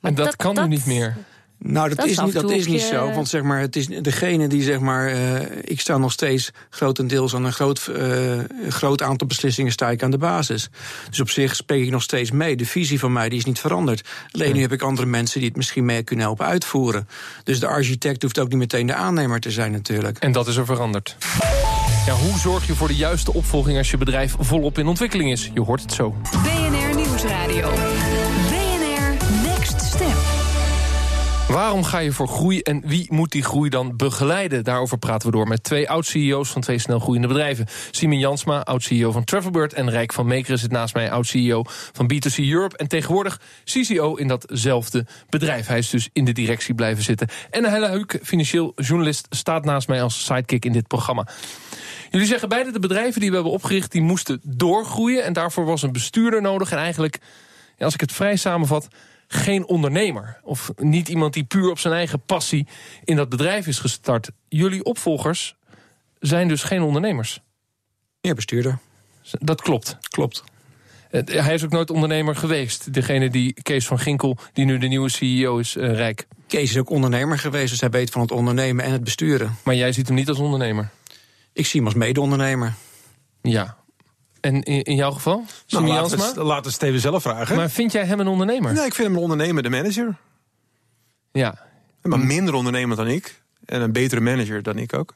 Maar 0.00 0.10
en 0.10 0.16
dat, 0.16 0.36
kan 0.36 0.54
nu 0.54 0.66
niet 0.66 0.86
meer. 0.86 1.16
Nou, 1.60 1.88
dat, 1.88 1.98
Dat 1.98 2.06
is 2.06 2.18
niet, 2.20 2.32
dat 2.32 2.50
is 2.50 2.66
niet 2.66 2.80
zo. 2.80 3.12
Want 3.12 3.28
zeg 3.28 3.42
maar, 3.42 3.60
het 3.60 3.76
is 3.76 3.86
degene 3.86 4.48
die 4.48 4.62
zeg 4.62 4.78
maar. 4.80 5.06
eh, 5.08 5.40
ik 5.64 5.80
sta 5.80 5.98
nog 5.98 6.12
steeds 6.12 6.50
grotendeels 6.70 7.34
aan 7.34 7.44
een 7.44 7.52
groot, 7.52 7.86
eh, 7.86 8.38
groot 8.68 9.02
aantal 9.02 9.26
beslissingen 9.26 9.72
sta 9.72 9.90
ik 9.90 10.02
aan 10.02 10.10
de 10.10 10.18
basis. 10.18 10.68
Dus 11.10 11.20
op 11.20 11.30
zich 11.30 11.54
spreek 11.56 11.84
ik 11.84 11.90
nog 11.90 12.02
steeds 12.02 12.30
mee. 12.30 12.56
De 12.56 12.66
visie 12.66 12.98
van 12.98 13.12
mij 13.12 13.28
die 13.28 13.38
is 13.38 13.44
niet 13.44 13.58
veranderd. 13.60 14.08
Alleen 14.30 14.54
nu 14.54 14.60
heb 14.60 14.72
ik 14.72 14.82
andere 14.82 15.06
mensen 15.06 15.38
die 15.40 15.48
het 15.48 15.56
misschien 15.56 15.84
mee 15.84 16.02
kunnen 16.02 16.24
helpen 16.24 16.46
uitvoeren. 16.46 17.08
Dus 17.44 17.60
de 17.60 17.66
architect 17.66 18.22
hoeft 18.22 18.38
ook 18.38 18.48
niet 18.48 18.58
meteen 18.58 18.86
de 18.86 18.94
aannemer 18.94 19.40
te 19.40 19.50
zijn, 19.50 19.72
natuurlijk. 19.72 20.18
En 20.18 20.32
dat 20.32 20.48
is 20.48 20.56
er 20.56 20.64
veranderd. 20.64 21.16
Ja, 22.06 22.14
hoe 22.14 22.38
zorg 22.38 22.66
je 22.66 22.74
voor 22.74 22.88
de 22.88 22.96
juiste 22.96 23.32
opvolging 23.32 23.78
als 23.78 23.90
je 23.90 23.96
bedrijf 23.96 24.34
volop 24.38 24.78
in 24.78 24.86
ontwikkeling 24.86 25.30
is? 25.32 25.50
Je 25.54 25.60
hoort 25.60 25.80
het 25.82 25.92
zo. 25.92 26.14
BNR 26.42 26.96
Nieuwsradio. 26.96 27.97
Waarom 31.48 31.84
ga 31.84 31.98
je 31.98 32.12
voor 32.12 32.28
groei 32.28 32.60
en 32.60 32.82
wie 32.86 33.06
moet 33.12 33.32
die 33.32 33.42
groei 33.42 33.70
dan 33.70 33.96
begeleiden? 33.96 34.64
Daarover 34.64 34.98
praten 34.98 35.30
we 35.30 35.36
door 35.36 35.48
met 35.48 35.62
twee 35.62 35.90
oud-CEO's 35.90 36.50
van 36.50 36.60
twee 36.60 36.78
snel 36.78 36.98
groeiende 36.98 37.28
bedrijven. 37.28 37.66
Simon 37.90 38.18
Jansma, 38.18 38.60
oud-CEO 38.60 39.12
van 39.12 39.24
Travelbird... 39.24 39.72
en 39.72 39.90
Rijk 39.90 40.12
van 40.12 40.26
Meekeren 40.26 40.58
zit 40.58 40.70
naast 40.70 40.94
mij, 40.94 41.10
oud-CEO 41.10 41.62
van 41.92 42.12
B2C 42.12 42.34
Europe... 42.36 42.76
en 42.76 42.88
tegenwoordig 42.88 43.40
CCO 43.64 44.14
in 44.14 44.28
datzelfde 44.28 45.06
bedrijf. 45.28 45.66
Hij 45.66 45.78
is 45.78 45.90
dus 45.90 46.08
in 46.12 46.24
de 46.24 46.32
directie 46.32 46.74
blijven 46.74 47.04
zitten. 47.04 47.28
En 47.50 47.64
Helle 47.64 47.88
Huuk, 47.88 48.20
financieel 48.22 48.72
journalist, 48.76 49.26
staat 49.30 49.64
naast 49.64 49.88
mij 49.88 50.02
als 50.02 50.24
sidekick 50.24 50.64
in 50.64 50.72
dit 50.72 50.86
programma. 50.86 51.26
Jullie 52.10 52.26
zeggen 52.26 52.48
beide 52.48 52.72
de 52.72 52.80
bedrijven 52.80 53.20
die 53.20 53.28
we 53.28 53.34
hebben 53.34 53.52
opgericht... 53.52 53.92
die 53.92 54.02
moesten 54.02 54.40
doorgroeien 54.42 55.24
en 55.24 55.32
daarvoor 55.32 55.64
was 55.64 55.82
een 55.82 55.92
bestuurder 55.92 56.42
nodig... 56.42 56.70
en 56.70 56.78
eigenlijk, 56.78 57.18
als 57.78 57.94
ik 57.94 58.00
het 58.00 58.12
vrij 58.12 58.36
samenvat 58.36 58.88
geen 59.28 59.66
ondernemer. 59.66 60.40
Of 60.42 60.72
niet 60.76 61.08
iemand 61.08 61.34
die 61.34 61.44
puur 61.44 61.70
op 61.70 61.78
zijn 61.78 61.94
eigen 61.94 62.20
passie 62.20 62.66
in 63.04 63.16
dat 63.16 63.28
bedrijf 63.28 63.66
is 63.66 63.78
gestart. 63.78 64.30
Jullie 64.48 64.84
opvolgers 64.84 65.56
zijn 66.20 66.48
dus 66.48 66.62
geen 66.62 66.82
ondernemers. 66.82 67.40
Ja, 68.20 68.34
bestuurder. 68.34 68.78
Dat 69.30 69.60
klopt. 69.62 69.96
Klopt. 70.10 70.44
Eh, 71.10 71.44
Hij 71.44 71.54
is 71.54 71.64
ook 71.64 71.70
nooit 71.70 71.90
ondernemer 71.90 72.36
geweest. 72.36 72.92
Degene 72.94 73.30
die, 73.30 73.52
Kees 73.62 73.86
van 73.86 73.98
Ginkel, 73.98 74.36
die 74.52 74.64
nu 74.64 74.78
de 74.78 74.86
nieuwe 74.86 75.08
CEO 75.08 75.58
is, 75.58 75.76
eh, 75.76 75.92
Rijk. 75.92 76.26
Kees 76.46 76.70
is 76.70 76.76
ook 76.76 76.90
ondernemer 76.90 77.38
geweest, 77.38 77.70
dus 77.70 77.80
hij 77.80 77.90
weet 77.90 78.10
van 78.10 78.20
het 78.20 78.30
ondernemen 78.30 78.84
en 78.84 78.92
het 78.92 79.04
besturen. 79.04 79.56
Maar 79.64 79.74
jij 79.74 79.92
ziet 79.92 80.06
hem 80.06 80.16
niet 80.16 80.28
als 80.28 80.38
ondernemer. 80.38 80.90
Ik 81.52 81.66
zie 81.66 81.80
hem 81.80 81.88
als 81.88 81.98
mede-ondernemer. 81.98 82.74
Ja. 83.42 83.76
En 84.48 84.62
in, 84.62 84.82
in 84.82 84.94
jouw 84.96 85.10
geval? 85.10 85.36
Nou, 85.36 85.48
Simon 85.66 85.88
laten, 85.88 86.10
we 86.10 86.16
Jansma? 86.16 86.26
het, 86.26 86.48
laten 86.48 86.64
we 86.64 86.70
Steven 86.70 87.00
zelf 87.00 87.22
vragen. 87.22 87.56
Maar 87.56 87.70
vind 87.70 87.92
jij 87.92 88.04
hem 88.04 88.20
een 88.20 88.26
ondernemer? 88.26 88.72
nee, 88.72 88.86
ik 88.86 88.94
vind 88.94 89.08
hem 89.08 89.16
een 89.16 89.22
ondernemer, 89.22 89.62
de 89.62 89.70
manager. 89.70 90.16
Ja. 91.32 91.58
Maar 92.02 92.18
minder 92.18 92.54
ondernemer 92.54 92.96
dan 92.96 93.08
ik. 93.08 93.42
En 93.64 93.80
een 93.80 93.92
betere 93.92 94.20
manager 94.20 94.62
dan 94.62 94.78
ik 94.78 94.94
ook. 94.94 95.14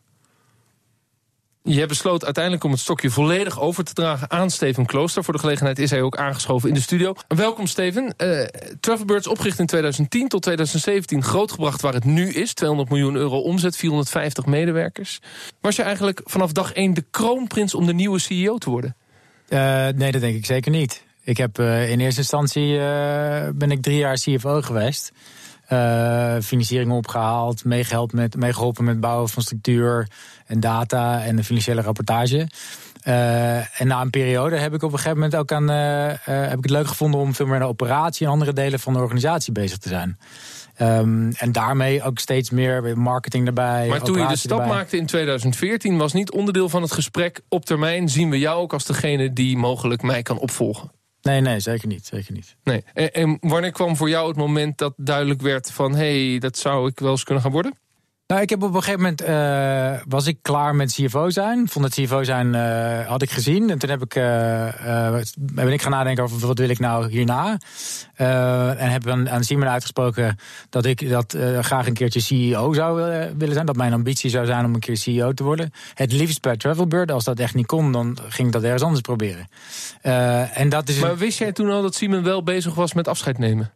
Je 1.62 1.76
hebt 1.76 1.88
besloten 1.88 2.24
uiteindelijk 2.24 2.64
om 2.64 2.70
het 2.70 2.80
stokje 2.80 3.10
volledig 3.10 3.60
over 3.60 3.84
te 3.84 3.92
dragen 3.92 4.30
aan 4.30 4.50
Steven 4.50 4.86
Klooster. 4.86 5.24
Voor 5.24 5.34
de 5.34 5.40
gelegenheid 5.40 5.78
is 5.78 5.90
hij 5.90 6.02
ook 6.02 6.16
aangeschoven 6.16 6.68
in 6.68 6.74
de 6.74 6.80
studio. 6.80 7.14
Welkom 7.28 7.66
Steven. 7.66 8.14
Uh, 8.16 8.44
Travelbirds 8.80 9.26
opgericht 9.26 9.58
in 9.58 9.66
2010 9.66 10.28
tot 10.28 10.42
2017 10.42 11.22
grootgebracht 11.22 11.80
waar 11.80 11.94
het 11.94 12.04
nu 12.04 12.32
is. 12.32 12.54
200 12.54 12.90
miljoen 12.90 13.14
euro 13.14 13.38
omzet, 13.38 13.76
450 13.76 14.46
medewerkers. 14.46 15.20
Was 15.60 15.76
je 15.76 15.82
eigenlijk 15.82 16.20
vanaf 16.24 16.52
dag 16.52 16.72
1 16.72 16.94
de 16.94 17.04
kroonprins 17.10 17.74
om 17.74 17.86
de 17.86 17.94
nieuwe 17.94 18.18
CEO 18.18 18.58
te 18.58 18.70
worden? 18.70 18.96
Uh, 19.52 19.88
nee, 19.94 20.12
dat 20.12 20.20
denk 20.20 20.36
ik 20.36 20.46
zeker 20.46 20.70
niet. 20.70 21.02
Ik 21.24 21.36
heb 21.36 21.58
uh, 21.58 21.90
in 21.90 22.00
eerste 22.00 22.20
instantie 22.20 22.68
uh, 22.68 23.48
ben 23.54 23.70
ik 23.70 23.82
drie 23.82 23.96
jaar 23.96 24.14
CFO 24.14 24.60
geweest. 24.60 25.12
Financieringen 26.42 26.96
opgehaald, 26.96 27.64
meegeholpen 27.64 28.16
met, 28.16 28.36
meegeholpen 28.36 28.84
met 28.84 29.00
bouwen 29.00 29.28
van 29.28 29.42
structuur 29.42 30.08
en 30.46 30.60
data 30.60 31.24
en 31.24 31.36
de 31.36 31.44
financiële 31.44 31.80
rapportage. 31.80 32.46
Uh, 33.04 33.80
en 33.80 33.86
na 33.86 34.00
een 34.00 34.10
periode 34.10 34.56
heb 34.56 34.74
ik 34.74 34.82
op 34.82 34.92
een 34.92 34.98
gegeven 34.98 35.16
moment 35.16 35.36
ook 35.36 35.52
aan, 35.52 35.70
uh, 35.70 36.06
heb 36.48 36.58
ik 36.58 36.62
het 36.62 36.70
leuk 36.70 36.86
gevonden 36.86 37.20
om 37.20 37.34
veel 37.34 37.46
meer 37.46 37.58
naar 37.58 37.68
operatie 37.68 38.26
en 38.26 38.32
andere 38.32 38.52
delen 38.52 38.80
van 38.80 38.92
de 38.92 38.98
organisatie 38.98 39.52
bezig 39.52 39.78
te 39.78 39.88
zijn. 39.88 40.18
Um, 40.80 41.32
en 41.32 41.52
daarmee 41.52 42.02
ook 42.02 42.18
steeds 42.18 42.50
meer 42.50 42.98
marketing 42.98 43.46
erbij. 43.46 43.88
Maar 43.88 44.02
toen 44.02 44.18
je 44.18 44.26
de 44.26 44.36
stap 44.36 44.58
erbij. 44.58 44.74
maakte 44.74 44.96
in 44.96 45.06
2014, 45.06 45.96
was 45.96 46.12
niet 46.12 46.32
onderdeel 46.32 46.68
van 46.68 46.82
het 46.82 46.92
gesprek. 46.92 47.40
Op 47.48 47.64
termijn 47.64 48.08
zien 48.08 48.30
we 48.30 48.38
jou 48.38 48.60
ook 48.60 48.72
als 48.72 48.84
degene 48.84 49.32
die 49.32 49.56
mogelijk 49.56 50.02
mij 50.02 50.22
kan 50.22 50.38
opvolgen. 50.38 50.90
Nee, 51.22 51.40
nee, 51.40 51.60
zeker 51.60 51.88
niet. 51.88 52.06
Zeker 52.06 52.32
niet. 52.32 52.56
Nee. 52.64 52.84
En, 52.94 53.12
en 53.12 53.36
wanneer 53.40 53.72
kwam 53.72 53.96
voor 53.96 54.08
jou 54.08 54.28
het 54.28 54.36
moment 54.36 54.78
dat 54.78 54.92
duidelijk 54.96 55.40
werd 55.40 55.70
van... 55.70 55.94
hé, 55.94 56.28
hey, 56.28 56.38
dat 56.38 56.58
zou 56.58 56.88
ik 56.88 56.98
wel 56.98 57.10
eens 57.10 57.24
kunnen 57.24 57.42
gaan 57.42 57.52
worden? 57.52 57.78
Nou, 58.26 58.44
ik 58.44 58.50
heb 58.50 58.62
op 58.62 58.74
een 58.74 58.82
gegeven 58.82 59.00
moment 59.00 59.22
uh, 59.22 60.00
was 60.08 60.26
ik 60.26 60.38
klaar 60.42 60.74
met 60.74 60.92
CFO 60.92 61.30
zijn. 61.30 61.68
Vond 61.68 61.84
het 61.84 61.94
CFO 61.94 62.22
zijn 62.22 62.54
uh, 62.54 63.06
had 63.08 63.22
ik 63.22 63.30
gezien. 63.30 63.70
En 63.70 63.78
toen 63.78 63.90
heb 63.90 64.02
ik, 64.02 64.14
uh, 64.14 65.16
ben 65.36 65.72
ik 65.72 65.82
gaan 65.82 65.90
nadenken 65.90 66.24
over 66.24 66.46
wat 66.46 66.58
wil 66.58 66.68
ik 66.68 66.78
nou 66.78 67.08
hierna. 67.08 67.58
en 68.16 68.90
heb 68.90 69.08
aan, 69.08 69.30
aan 69.30 69.44
Simon 69.44 69.68
uitgesproken 69.68 70.38
dat 70.68 70.84
ik 70.84 71.08
dat 71.08 71.36
graag 71.60 71.86
een 71.86 71.94
keertje 71.94 72.20
CEO 72.20 72.72
zou 72.72 72.96
willen 73.36 73.54
zijn. 73.54 73.66
Dat 73.66 73.76
mijn 73.76 73.92
ambitie 73.92 74.30
zou 74.30 74.46
zijn 74.46 74.64
om 74.64 74.74
een 74.74 74.80
keer 74.80 74.96
CEO 74.96 75.32
te 75.32 75.44
worden. 75.44 75.70
Het 75.94 76.12
liefst 76.12 76.40
bij 76.40 76.56
Travelbird. 76.56 77.10
Als 77.10 77.24
dat 77.24 77.38
echt 77.38 77.54
niet 77.54 77.66
kon, 77.66 77.92
dan 77.92 78.18
ging 78.28 78.46
ik 78.46 78.52
dat 78.52 78.62
ergens 78.62 78.82
anders 78.82 79.00
proberen. 79.00 79.48
en 80.52 80.68
dat 80.68 80.88
is 80.88 80.98
maar 80.98 81.16
wist 81.16 81.38
jij 81.38 81.52
toen 81.52 81.70
al 81.70 81.82
dat 81.82 81.94
Simon 81.94 82.22
wel 82.22 82.42
bezig 82.42 82.74
was 82.74 82.92
met 82.92 83.08
afscheid 83.08 83.38
nemen? 83.38 83.72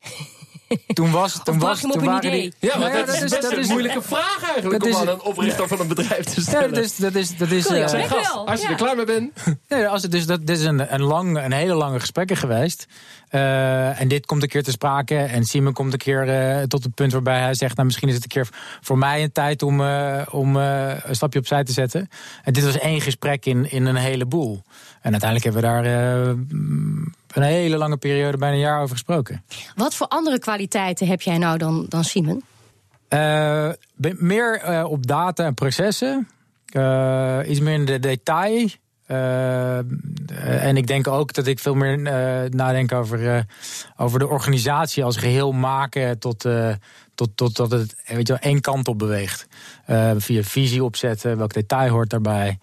Toen 0.94 1.10
was, 1.10 1.40
toen 1.44 1.58
was, 1.58 1.80
toen 1.80 2.04
waren 2.04 2.30
die... 2.30 2.52
Ja, 2.58 2.78
maar 2.78 2.92
dat, 2.92 3.08
is, 3.08 3.30
dat 3.30 3.52
is 3.52 3.66
een 3.66 3.72
moeilijke 3.72 4.02
vraag 4.02 4.42
eigenlijk 4.52 4.84
om 4.84 4.94
aan 4.94 5.08
een 5.08 5.22
oprichter 5.22 5.68
van 5.68 5.80
een 5.80 5.88
bedrijf 5.88 6.24
te 6.24 6.40
stellen. 6.40 6.68
Ja, 6.68 6.74
dat 6.74 6.84
is, 6.84 6.96
dat 6.96 7.14
is, 7.14 7.36
dat 7.36 7.50
is, 7.50 7.66
gast, 7.66 8.34
als 8.34 8.60
je 8.60 8.68
er 8.68 8.74
klaar 8.74 8.96
mee 8.96 9.04
bent. 9.04 9.32
Nee, 9.68 9.88
als 9.88 10.02
het 10.02 10.10
dus, 10.10 10.26
dat, 10.26 10.46
dit 10.46 10.58
is 10.58 10.64
een, 10.64 10.94
een, 10.94 11.02
lang, 11.02 11.44
een 11.44 11.52
hele 11.52 11.74
lange 11.74 12.00
gesprekken 12.00 12.36
geweest. 12.36 12.86
Uh, 13.30 14.00
en 14.00 14.08
dit 14.08 14.26
komt 14.26 14.42
een 14.42 14.48
keer 14.48 14.62
te 14.62 14.70
sprake. 14.70 15.16
En 15.16 15.44
Simon 15.44 15.72
komt 15.72 15.92
een 15.92 15.98
keer 15.98 16.28
uh, 16.58 16.62
tot 16.62 16.84
het 16.84 16.94
punt 16.94 17.12
waarbij 17.12 17.40
hij 17.40 17.54
zegt... 17.54 17.74
nou, 17.74 17.86
misschien 17.86 18.08
is 18.08 18.14
het 18.14 18.22
een 18.22 18.28
keer 18.28 18.48
voor 18.80 18.98
mij 18.98 19.22
een 19.22 19.32
tijd 19.32 19.62
om, 19.62 19.80
uh, 19.80 20.22
om 20.30 20.56
een 20.56 21.00
stapje 21.10 21.38
opzij 21.38 21.64
te 21.64 21.72
zetten. 21.72 22.08
En 22.42 22.52
dit 22.52 22.64
was 22.64 22.78
één 22.78 23.00
gesprek 23.00 23.46
in, 23.46 23.70
in 23.70 23.86
een 23.86 23.96
heleboel. 23.96 24.62
En 25.00 25.10
uiteindelijk 25.10 25.44
hebben 25.44 25.62
we 25.62 25.68
daar 25.68 25.84
een 27.34 27.42
hele 27.42 27.76
lange 27.76 27.96
periode, 27.96 28.36
bijna 28.36 28.54
een 28.54 28.60
jaar 28.60 28.80
over 28.80 28.96
gesproken. 28.96 29.44
Wat 29.74 29.94
voor 29.94 30.06
andere 30.06 30.38
kwaliteiten 30.38 31.06
heb 31.06 31.20
jij 31.20 31.38
nou 31.38 31.58
dan, 31.58 31.86
dan 31.88 32.04
Simon? 32.04 32.42
Uh, 33.08 33.68
meer 34.16 34.62
uh, 34.64 34.84
op 34.90 35.06
data 35.06 35.44
en 35.44 35.54
processen. 35.54 36.28
Iets 37.46 37.60
meer 37.60 37.74
in 37.74 37.84
de 37.84 37.98
detail. 37.98 38.68
en 39.06 40.76
ik 40.76 40.86
denk 40.86 41.06
ook 41.06 41.32
dat 41.32 41.46
ik 41.46 41.58
veel 41.58 41.74
meer 41.74 41.98
nadenk 42.50 42.92
over, 42.92 43.46
over 43.96 44.18
de 44.18 44.28
organisatie 44.28 45.04
als 45.04 45.16
geheel 45.16 45.52
maken 45.52 46.18
tot, 46.18 46.46
tot, 47.14 47.36
tot 47.36 47.56
dat 47.56 47.70
het 47.70 47.96
weet 48.06 48.26
je, 48.26 48.34
één 48.34 48.60
kant 48.60 48.88
op 48.88 48.98
beweegt. 48.98 49.46
Via 50.16 50.42
visie 50.42 50.84
opzetten, 50.84 51.36
welk 51.36 51.52
detail 51.52 51.90
hoort 51.90 52.10
daarbij. 52.10 52.58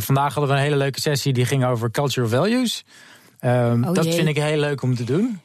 vandaag 0.00 0.34
hadden 0.34 0.52
we 0.52 0.58
een 0.58 0.64
hele 0.64 0.76
leuke 0.76 1.00
sessie 1.00 1.32
die 1.32 1.44
ging 1.44 1.64
over 1.64 1.90
cultural 1.90 2.28
values. 2.28 2.84
Um, 3.40 3.84
oh, 3.84 3.94
dat 3.94 4.14
vind 4.14 4.28
ik 4.28 4.36
heel 4.36 4.58
leuk 4.58 4.82
om 4.82 4.94
te 4.94 5.04
doen. 5.04 5.40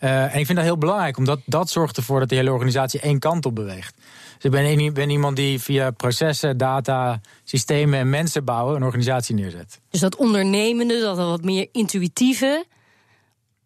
Uh, 0.00 0.34
en 0.34 0.38
ik 0.38 0.46
vind 0.46 0.58
dat 0.58 0.66
heel 0.66 0.78
belangrijk, 0.78 1.16
omdat 1.16 1.40
dat 1.44 1.70
zorgt 1.70 1.96
ervoor 1.96 2.20
dat 2.20 2.28
de 2.28 2.34
hele 2.34 2.52
organisatie 2.52 3.00
één 3.00 3.18
kant 3.18 3.46
op 3.46 3.54
beweegt. 3.54 3.94
Dus 4.34 4.44
ik 4.44 4.50
ben, 4.50 4.92
ben 4.92 5.10
iemand 5.10 5.36
die 5.36 5.60
via 5.60 5.90
processen, 5.90 6.56
data, 6.56 7.20
systemen 7.44 7.98
en 7.98 8.10
mensen 8.10 8.44
bouwen 8.44 8.76
een 8.76 8.82
organisatie 8.82 9.34
neerzet. 9.34 9.80
Dus 9.90 10.00
dat 10.00 10.16
ondernemende, 10.16 11.00
dat 11.00 11.16
wat 11.16 11.44
meer 11.44 11.68
intuïtieve, 11.72 12.64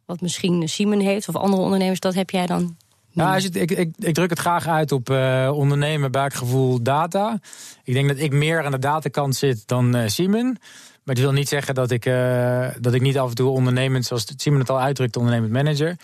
wat 0.05 0.21
misschien 0.21 0.69
Simon 0.69 1.01
heeft 1.01 1.29
of 1.29 1.37
andere 1.37 1.63
ondernemers, 1.63 2.01
dat 2.01 2.15
heb 2.15 2.31
jij 2.31 2.47
dan 2.47 2.77
ja, 3.11 3.37
ik, 3.37 3.71
ik, 3.71 3.91
ik, 3.99 4.15
druk 4.15 4.31
het 4.31 4.39
graag 4.39 4.67
uit 4.67 4.93
op 4.93 5.11
uh, 5.11 5.51
ondernemen, 5.55 6.11
buikgevoel, 6.11 6.83
data. 6.83 7.39
Ik 7.85 7.95
denk 7.95 8.09
dat 8.09 8.19
ik 8.19 8.33
meer 8.33 8.65
aan 8.65 8.71
de 8.71 8.79
datakant 8.79 9.37
zit 9.37 9.63
dan 9.67 9.97
uh, 9.97 10.03
Simon. 10.07 10.57
Maar 11.05 11.15
het 11.15 11.19
wil 11.19 11.33
niet 11.33 11.49
zeggen 11.49 11.75
dat 11.75 11.91
ik, 11.91 12.07
uh, 12.07 12.67
dat 12.81 12.95
ik 12.95 13.01
niet 13.01 13.19
af 13.19 13.29
en 13.29 13.35
toe 13.35 13.51
ondernemend, 13.51 14.07
zoals 14.07 14.27
Simon 14.37 14.59
het 14.59 14.71
al 14.71 14.81
uitdrukt, 14.81 15.17
ondernemend 15.17 15.53
manager. 15.53 15.97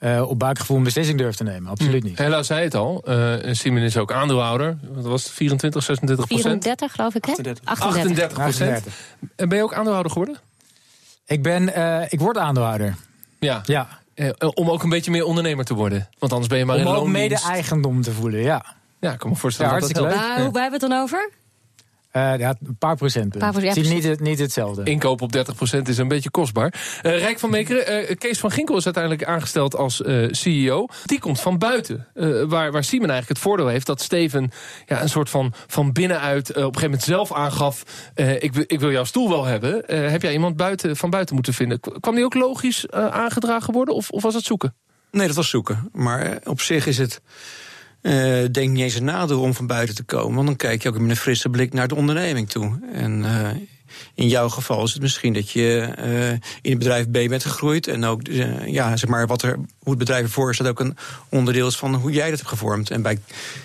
Uh, 0.00 0.28
op 0.28 0.38
buikgevoel 0.38 0.76
een 0.76 0.82
beslissing 0.82 1.18
durf 1.18 1.34
te 1.34 1.44
nemen. 1.44 1.70
Absoluut 1.70 2.02
hm. 2.02 2.08
niet. 2.08 2.18
Hela 2.18 2.42
zei 2.42 2.64
het 2.64 2.74
al. 2.74 3.04
Uh, 3.08 3.34
Simon 3.50 3.82
is 3.82 3.96
ook 3.96 4.12
aandeelhouder. 4.12 4.78
Wat 4.92 5.04
was 5.04 5.24
het? 5.24 5.32
24, 5.32 5.82
26 5.82 6.26
procent? 6.26 6.64
34 6.64 6.92
geloof 6.92 7.14
ik, 7.14 7.24
hè? 7.24 7.32
38, 7.32 7.64
38 7.64 8.38
procent. 8.38 8.86
En 9.36 9.48
ben 9.48 9.58
je 9.58 9.64
ook 9.64 9.74
aandeelhouder 9.74 10.12
geworden? 10.12 10.36
Ik, 11.26 11.42
ben, 11.42 11.62
uh, 11.62 12.02
ik 12.08 12.20
word 12.20 12.36
aandeelhouder. 12.36 12.94
Ja. 13.38 13.60
ja. 13.64 13.88
Om 14.54 14.70
ook 14.70 14.82
een 14.82 14.88
beetje 14.88 15.10
meer 15.10 15.24
ondernemer 15.24 15.64
te 15.64 15.74
worden. 15.74 16.08
Want 16.18 16.32
anders 16.32 16.50
ben 16.50 16.58
je 16.58 16.64
maar 16.64 16.76
om 16.76 16.80
in 16.80 16.86
loondienst. 16.86 17.14
Om 17.14 17.20
mede-eigendom 17.20 18.02
te 18.02 18.12
voelen, 18.12 18.40
ja. 18.40 18.64
Ja, 19.00 19.12
ik 19.12 19.18
kan 19.18 19.30
me 19.30 19.36
voorstellen 19.36 19.72
ja, 19.72 19.80
dat 19.80 19.92
dat 19.92 20.02
leuk. 20.02 20.14
Uh, 20.14 20.34
hoe 20.34 20.42
hebben 20.42 20.62
we 20.62 20.70
het 20.70 20.80
dan 20.80 20.92
over? 20.92 21.30
Uh, 22.16 22.38
ja, 22.38 22.54
een 22.66 22.78
paar 22.78 22.96
procent. 22.96 23.38
Paar 23.38 23.50
procent. 23.50 23.76
Het 23.76 23.84
is 23.84 24.04
niet, 24.04 24.20
niet 24.20 24.38
hetzelfde. 24.38 24.82
Inkoop 24.82 25.22
op 25.22 25.32
30 25.32 25.54
procent 25.54 25.88
is 25.88 25.98
een 25.98 26.08
beetje 26.08 26.30
kostbaar. 26.30 26.74
Uh, 27.02 27.18
Rijk 27.18 27.38
van 27.38 27.50
Meekeren, 27.50 28.10
uh, 28.10 28.16
Kees 28.16 28.38
van 28.38 28.50
Ginkel 28.50 28.76
is 28.76 28.84
uiteindelijk 28.84 29.24
aangesteld 29.24 29.76
als 29.76 30.02
CEO. 30.30 30.86
Die 31.04 31.18
komt 31.18 31.40
van 31.40 31.58
buiten. 31.58 32.06
waar, 32.48 32.72
waar 32.72 32.84
Simon 32.84 33.10
eigenlijk 33.10 33.28
het 33.28 33.38
voordeel 33.38 33.66
heeft 33.66 33.86
dat 33.86 34.00
Steven 34.00 34.50
ja, 34.86 35.02
een 35.02 35.08
soort 35.08 35.30
van, 35.30 35.52
van 35.66 35.92
binnenuit 35.92 36.48
op 36.48 36.56
een 36.56 36.62
gegeven 36.62 36.82
moment 36.82 37.02
zelf 37.02 37.32
aangaf... 37.32 37.82
ik, 38.14 38.56
ik 38.56 38.80
wil 38.80 38.90
jouw 38.90 39.04
stoel 39.04 39.28
wel 39.28 39.44
hebben. 39.44 39.82
heb 40.10 40.22
jij 40.22 40.32
iemand 40.32 40.56
buiten, 40.56 40.96
van 40.96 41.10
buiten 41.10 41.34
moeten 41.34 41.54
vinden? 41.54 41.80
Kwam 41.80 42.14
die 42.14 42.24
ook 42.24 42.34
logisch 42.34 42.90
aangedragen 42.90 43.72
worden 43.72 43.94
of, 43.94 44.10
of 44.10 44.22
was 44.22 44.34
het 44.34 44.44
zoeken? 44.44 44.74
Nee, 45.10 45.26
dat 45.26 45.36
was 45.36 45.50
zoeken. 45.50 45.88
Maar 45.92 46.38
op 46.44 46.60
zich 46.60 46.86
is 46.86 46.98
het... 46.98 47.20
Uh, 48.06 48.44
denk 48.50 48.70
niet 48.70 48.82
eens 48.82 48.94
een 48.94 49.04
nadeel 49.04 49.40
om 49.40 49.54
van 49.54 49.66
buiten 49.66 49.94
te 49.94 50.02
komen. 50.02 50.34
Want 50.34 50.46
dan 50.46 50.56
kijk 50.56 50.82
je 50.82 50.88
ook 50.88 50.98
met 50.98 51.10
een 51.10 51.16
frisse 51.16 51.48
blik 51.48 51.72
naar 51.72 51.88
de 51.88 51.94
onderneming 51.94 52.50
toe. 52.50 52.78
En 52.92 53.22
uh, 53.22 53.48
in 54.14 54.28
jouw 54.28 54.48
geval 54.48 54.84
is 54.84 54.92
het 54.92 55.02
misschien 55.02 55.32
dat 55.32 55.50
je 55.50 55.94
uh, 55.98 56.30
in 56.30 56.70
het 56.70 56.78
bedrijf 56.78 57.10
B 57.10 57.12
bent 57.12 57.44
gegroeid. 57.44 57.86
En 57.86 58.04
ook 58.04 58.20
ja, 58.66 58.96
zeg 58.96 59.10
maar, 59.10 59.26
wat 59.26 59.42
er, 59.42 59.54
hoe 59.54 59.90
het 59.90 59.98
bedrijf 59.98 60.22
ervoor 60.22 60.54
staat 60.54 60.66
ook 60.66 60.80
een 60.80 60.96
onderdeel 61.28 61.66
is 61.66 61.76
van 61.76 61.94
hoe 61.94 62.10
jij 62.10 62.28
dat 62.28 62.38
hebt 62.38 62.50
gevormd. 62.50 62.90
En, 62.90 63.02
bij... 63.02 63.18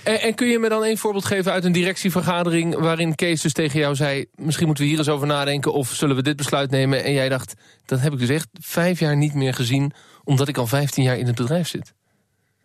en, 0.04 0.22
en 0.22 0.36
kun 0.36 0.48
je 0.48 0.60
me 0.60 0.70
dan 0.70 0.84
een 0.84 0.98
voorbeeld 0.98 1.26
geven 1.26 1.52
uit 1.52 1.64
een 1.64 1.72
directievergadering 1.72 2.76
waarin 2.76 3.16
Kees 3.16 3.42
dus 3.42 3.54
tegen 3.54 3.80
jou 3.80 3.96
zei: 3.96 4.26
misschien 4.36 4.66
moeten 4.66 4.84
we 4.84 4.90
hier 4.90 5.00
eens 5.00 5.10
over 5.10 5.28
nadenken 5.28 5.74
of 5.74 5.90
zullen 5.94 6.16
we 6.16 6.22
dit 6.22 6.36
besluit 6.36 6.72
nemen? 6.72 7.04
En 7.04 7.14
jij 7.14 7.30
dacht: 7.30 7.54
dat 7.86 8.00
heb 8.00 8.14
ik 8.14 8.20
dus 8.20 8.30
echt 8.30 8.48
vijf 8.62 9.00
jaar 9.00 9.18
niet 9.18 9.34
meer 9.34 9.54
gezien, 9.54 9.94
omdat 10.24 10.48
ik 10.48 10.58
al 10.58 10.68
vijftien 10.68 11.04
jaar 11.04 11.18
in 11.18 11.28
het 11.28 11.36
bedrijf 11.36 11.68
zit. 11.68 11.94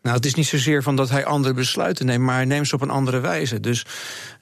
Nou, 0.05 0.17
het 0.17 0.27
is 0.27 0.35
niet 0.35 0.47
zozeer 0.47 0.83
van 0.83 0.97
dat 0.97 1.11
hij 1.11 1.25
andere 1.25 1.55
besluiten 1.55 2.07
neemt, 2.07 2.23
maar 2.23 2.35
hij 2.35 2.45
neemt 2.45 2.69
ze 2.69 2.75
op 2.75 2.81
een 2.81 2.91
andere 2.91 3.21
wijze. 3.21 3.61
Dus 3.61 3.87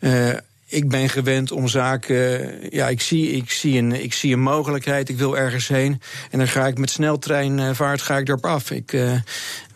uh, 0.01 0.29
ik 0.67 0.89
ben 0.89 1.09
gewend 1.09 1.53
om 1.53 1.69
zaken. 1.69 2.59
Ja, 2.71 2.89
ik 2.89 3.01
zie, 3.01 3.31
ik, 3.31 3.51
zie 3.51 3.79
een, 3.79 4.03
ik 4.03 4.13
zie 4.13 4.33
een 4.33 4.41
mogelijkheid, 4.41 5.09
ik 5.09 5.17
wil 5.17 5.37
ergens 5.37 5.69
heen. 5.69 6.01
En 6.31 6.39
dan 6.39 6.49
ga 6.49 6.67
ik 6.67 6.79
met 6.79 6.91
sneltreinvaart 6.91 8.03
ga 8.03 8.17
ik 8.19 8.29
erop 8.29 8.45
af. 8.45 8.71
Ik, 8.71 8.93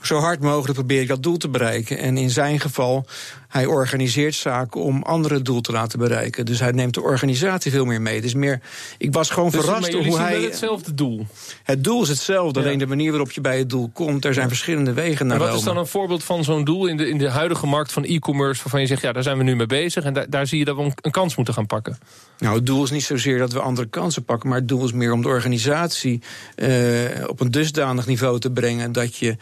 zo 0.07 0.19
hard 0.19 0.41
mogelijk 0.41 0.75
probeer 0.75 1.01
ik 1.01 1.09
dat 1.09 1.23
doel 1.23 1.37
te 1.37 1.49
bereiken. 1.49 1.99
En 1.99 2.17
in 2.17 2.31
zijn 2.31 2.61
geval, 2.61 3.07
hij 3.49 3.67
organiseert 3.67 4.35
zaken 4.35 4.81
om 4.81 5.03
andere 5.03 5.43
doel 5.43 5.61
te 5.61 5.73
laten 5.73 5.99
bereiken. 5.99 6.47
Dus 6.47 6.61
hij 6.61 6.71
neemt 6.73 6.95
de 6.95 7.03
organisatie 7.03 7.71
veel 7.71 7.85
meer 7.85 8.03
mee. 8.03 8.21
Dus 8.21 8.35
meer, 8.35 8.61
ik 8.99 9.13
was 9.13 9.31
gewoon 9.31 9.51
dus, 9.51 9.61
verrast 9.61 9.93
door 9.93 10.05
hoe 10.05 10.19
hij. 10.19 10.35
Het 10.35 10.45
hetzelfde 10.45 10.95
doel. 10.95 11.27
Het 11.63 11.85
doel 11.85 12.03
is 12.03 12.09
hetzelfde, 12.09 12.61
alleen 12.61 12.79
de 12.79 12.87
manier 12.87 13.11
waarop 13.11 13.31
je 13.31 13.41
bij 13.41 13.59
het 13.59 13.71
doel 13.71 13.91
komt. 13.93 14.25
Er 14.25 14.35
zijn 14.35 14.49
verschillende 14.49 14.93
wegen 14.93 15.27
naar. 15.27 15.41
En 15.41 15.47
wat 15.47 15.57
is 15.57 15.63
dan 15.63 15.77
een 15.77 15.87
voorbeeld 15.87 16.25
van 16.25 16.45
zo'n 16.45 16.65
doel 16.65 16.87
in 16.87 16.97
de, 16.97 17.09
in 17.09 17.19
de 17.19 17.31
huidige 17.31 17.67
markt 17.67 17.93
van 17.93 18.05
e-commerce, 18.05 18.63
waarvan 18.63 18.81
je 18.81 18.87
zegt, 18.87 19.03
ja, 19.03 19.13
daar 19.13 19.23
zijn 19.23 19.39
we 19.39 19.45
nu 19.45 19.57
mee 19.57 19.67
bezig 19.67 20.05
en 20.05 20.15
daar, 20.15 20.31
daar 20.31 20.47
zie 20.47 20.59
je 20.59 20.65
dat 20.65 20.77
we 20.77 20.93
een 21.01 21.11
kans 21.11 21.37
moeten 21.37 21.55
gaan 21.55 21.67
pakken? 21.67 21.99
Nou, 22.39 22.55
het 22.55 22.67
doel 22.67 22.85
is 22.85 22.91
niet 22.91 23.05
zozeer 23.05 23.39
dat 23.39 23.53
we 23.53 23.61
andere 23.61 23.89
kansen 23.89 24.25
pakken, 24.25 24.49
maar 24.49 24.59
het 24.59 24.69
doel 24.69 24.85
is 24.85 24.93
meer 24.93 25.13
om 25.13 25.23
de 25.23 25.29
organisatie 25.29 26.23
uh, 26.57 26.69
op 27.27 27.41
een 27.41 27.51
dusdanig 27.51 28.07
niveau 28.07 28.39
te 28.39 28.51
brengen 28.51 28.93
dat 28.93 29.17
je 29.17 29.31
uh, 29.31 29.37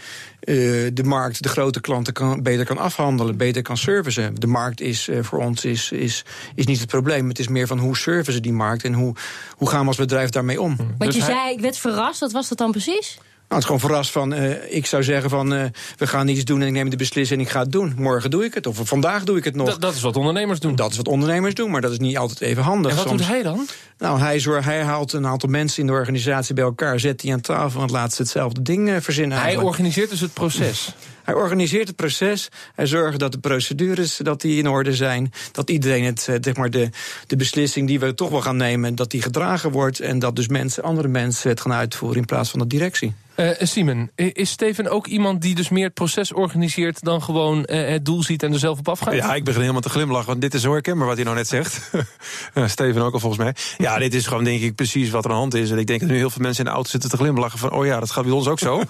de 0.92 1.02
markt, 1.04 1.42
de 1.42 1.48
grote 1.48 1.80
klanten 1.80 2.12
kan, 2.12 2.42
beter 2.42 2.64
kan 2.64 2.78
afhandelen, 2.78 3.36
beter 3.36 3.62
kan 3.62 3.76
servicen. 3.76 4.34
De 4.34 4.46
markt 4.46 4.80
is 4.80 5.08
uh, 5.08 5.22
voor 5.22 5.38
ons 5.38 5.64
is, 5.64 5.92
is, 5.92 6.24
is 6.54 6.66
niet 6.66 6.80
het 6.80 6.88
probleem. 6.88 7.28
Het 7.28 7.38
is 7.38 7.48
meer 7.48 7.66
van 7.66 7.78
hoe 7.78 7.96
servicen 7.96 8.42
die 8.42 8.52
markt 8.52 8.84
en 8.84 8.92
hoe, 8.92 9.14
hoe 9.56 9.68
gaan 9.68 9.80
we 9.80 9.86
als 9.86 9.96
bedrijf 9.96 10.30
daarmee 10.30 10.60
om. 10.60 10.76
Want 10.76 10.98
dus 10.98 11.14
je 11.14 11.22
zei, 11.22 11.52
ik 11.52 11.60
werd 11.60 11.78
verrast, 11.78 12.20
wat 12.20 12.32
was 12.32 12.48
dat 12.48 12.58
dan 12.58 12.70
precies? 12.70 13.18
Nou, 13.48 13.62
het 13.62 13.70
is 13.70 13.80
gewoon 13.80 13.80
verrast 13.80 14.10
van, 14.10 14.34
uh, 14.34 14.74
ik 14.74 14.86
zou 14.86 15.02
zeggen 15.02 15.30
van, 15.30 15.52
uh, 15.52 15.64
we 15.96 16.06
gaan 16.06 16.28
iets 16.28 16.44
doen 16.44 16.60
en 16.60 16.66
ik 16.66 16.72
neem 16.72 16.90
de 16.90 16.96
beslissing 16.96 17.40
en 17.40 17.46
ik 17.46 17.52
ga 17.52 17.60
het 17.60 17.72
doen. 17.72 17.94
Morgen 17.96 18.30
doe 18.30 18.44
ik 18.44 18.54
het, 18.54 18.66
of 18.66 18.80
vandaag 18.82 19.24
doe 19.24 19.36
ik 19.36 19.44
het 19.44 19.54
nog. 19.54 19.66
Dat, 19.66 19.80
dat 19.80 19.94
is 19.94 20.00
wat 20.00 20.16
ondernemers 20.16 20.60
doen. 20.60 20.76
Dat 20.76 20.90
is 20.90 20.96
wat 20.96 21.08
ondernemers 21.08 21.54
doen, 21.54 21.70
maar 21.70 21.80
dat 21.80 21.90
is 21.90 21.98
niet 21.98 22.18
altijd 22.18 22.40
even 22.40 22.62
handig. 22.62 22.90
En 22.90 22.96
wat 22.96 23.06
Soms. 23.06 23.20
doet 23.20 23.30
hij 23.30 23.42
dan? 23.42 23.66
Nou, 23.98 24.18
hij, 24.18 24.38
zorgt, 24.38 24.64
hij 24.64 24.82
haalt 24.82 25.12
een 25.12 25.26
aantal 25.26 25.48
mensen 25.48 25.80
in 25.80 25.86
de 25.86 25.92
organisatie 25.92 26.54
bij 26.54 26.64
elkaar, 26.64 27.00
zet 27.00 27.20
die 27.20 27.32
aan 27.32 27.40
tafel 27.40 27.82
en 27.82 27.90
laat 27.90 28.12
ze 28.12 28.22
hetzelfde 28.22 28.62
ding 28.62 28.88
uh, 28.88 28.96
verzinnen. 29.00 29.36
Hij 29.36 29.46
eigenlijk. 29.46 29.76
organiseert 29.76 30.10
dus 30.10 30.20
het 30.20 30.32
proces. 30.32 30.94
Hij 31.24 31.34
organiseert 31.34 31.86
het 31.88 31.96
proces. 31.96 32.48
Hij 32.74 32.86
zorgt 32.86 33.18
dat 33.18 33.32
de 33.32 33.38
procedures 33.38 34.16
dat 34.16 34.40
die 34.40 34.58
in 34.58 34.68
orde 34.68 34.94
zijn. 34.94 35.32
Dat 35.52 35.70
iedereen 35.70 36.04
het, 36.04 36.28
eh, 36.28 36.36
zeg 36.40 36.56
maar 36.56 36.70
de, 36.70 36.90
de 37.26 37.36
beslissing 37.36 37.88
die 37.88 38.00
we 38.00 38.14
toch 38.14 38.30
wel 38.30 38.40
gaan 38.40 38.56
nemen, 38.56 38.94
dat 38.94 39.10
die 39.10 39.22
gedragen 39.22 39.70
wordt. 39.70 40.00
En 40.00 40.18
dat 40.18 40.36
dus 40.36 40.48
mensen, 40.48 40.82
andere 40.82 41.08
mensen 41.08 41.50
het 41.50 41.60
gaan 41.60 41.72
uitvoeren 41.72 42.18
in 42.18 42.24
plaats 42.24 42.50
van 42.50 42.58
de 42.58 42.66
directie. 42.66 43.14
Uh, 43.36 43.50
Simon, 43.58 44.10
is 44.14 44.50
Steven 44.50 44.88
ook 44.88 45.06
iemand 45.06 45.42
die 45.42 45.54
dus 45.54 45.68
meer 45.68 45.84
het 45.84 45.94
proces 45.94 46.32
organiseert 46.32 47.04
dan 47.04 47.22
gewoon 47.22 47.58
uh, 47.58 47.88
het 47.88 48.04
doel 48.04 48.22
ziet 48.22 48.42
en 48.42 48.52
er 48.52 48.58
zelf 48.58 48.78
op 48.78 48.88
afgaat? 48.88 49.14
Ja, 49.14 49.34
ik 49.34 49.44
begin 49.44 49.60
helemaal 49.60 49.80
te 49.80 49.88
glimlachen, 49.88 50.26
want 50.26 50.40
dit 50.40 50.54
is 50.54 50.62
zo 50.62 50.72
herkenbaar 50.72 51.06
wat 51.06 51.16
hij 51.16 51.24
nou 51.24 51.36
net 51.36 51.48
zegt. 51.48 51.90
Steven 52.66 53.02
ook 53.02 53.12
al 53.12 53.20
volgens 53.20 53.42
mij. 53.42 53.54
Ja, 53.84 53.98
dit 53.98 54.14
is 54.14 54.26
gewoon 54.26 54.44
denk 54.44 54.60
ik 54.60 54.74
precies 54.74 55.10
wat 55.10 55.24
er 55.24 55.30
aan 55.30 55.36
de 55.36 55.40
hand 55.40 55.54
is. 55.54 55.70
En 55.70 55.78
ik 55.78 55.86
denk 55.86 56.00
dat 56.00 56.08
nu 56.08 56.16
heel 56.16 56.30
veel 56.30 56.42
mensen 56.42 56.64
in 56.64 56.70
de 56.70 56.76
auto 56.76 56.90
zitten 56.90 57.10
te 57.10 57.16
glimlachen 57.16 57.58
van, 57.58 57.72
oh 57.72 57.86
ja, 57.86 58.00
dat 58.00 58.10
gaat 58.10 58.24
bij 58.24 58.32
ons 58.32 58.48
ook 58.48 58.58
zo. 58.58 58.82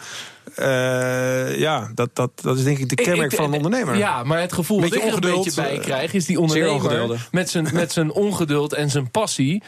Uh, 0.59 1.59
ja, 1.59 1.90
dat, 1.94 2.11
dat, 2.12 2.30
dat 2.42 2.59
is 2.59 2.64
denk 2.64 2.78
ik 2.78 2.88
de 2.88 2.94
kenmerk 2.94 3.33
van 3.33 3.44
een 3.44 3.52
ondernemer. 3.52 3.96
Ja, 3.96 4.24
maar 4.24 4.40
het 4.40 4.52
gevoel 4.52 4.80
dat 4.80 4.94
ik 4.94 5.02
er 5.02 5.14
een 5.14 5.20
beetje 5.20 5.54
bij 5.54 5.78
krijg... 5.78 6.12
is 6.12 6.26
die 6.26 6.40
ondernemer 6.40 7.28
met 7.30 7.50
zijn, 7.50 7.68
met 7.72 7.92
zijn 7.92 8.12
ongeduld 8.24 8.72
en 8.72 8.90
zijn 8.90 9.11
passie... 9.11 9.62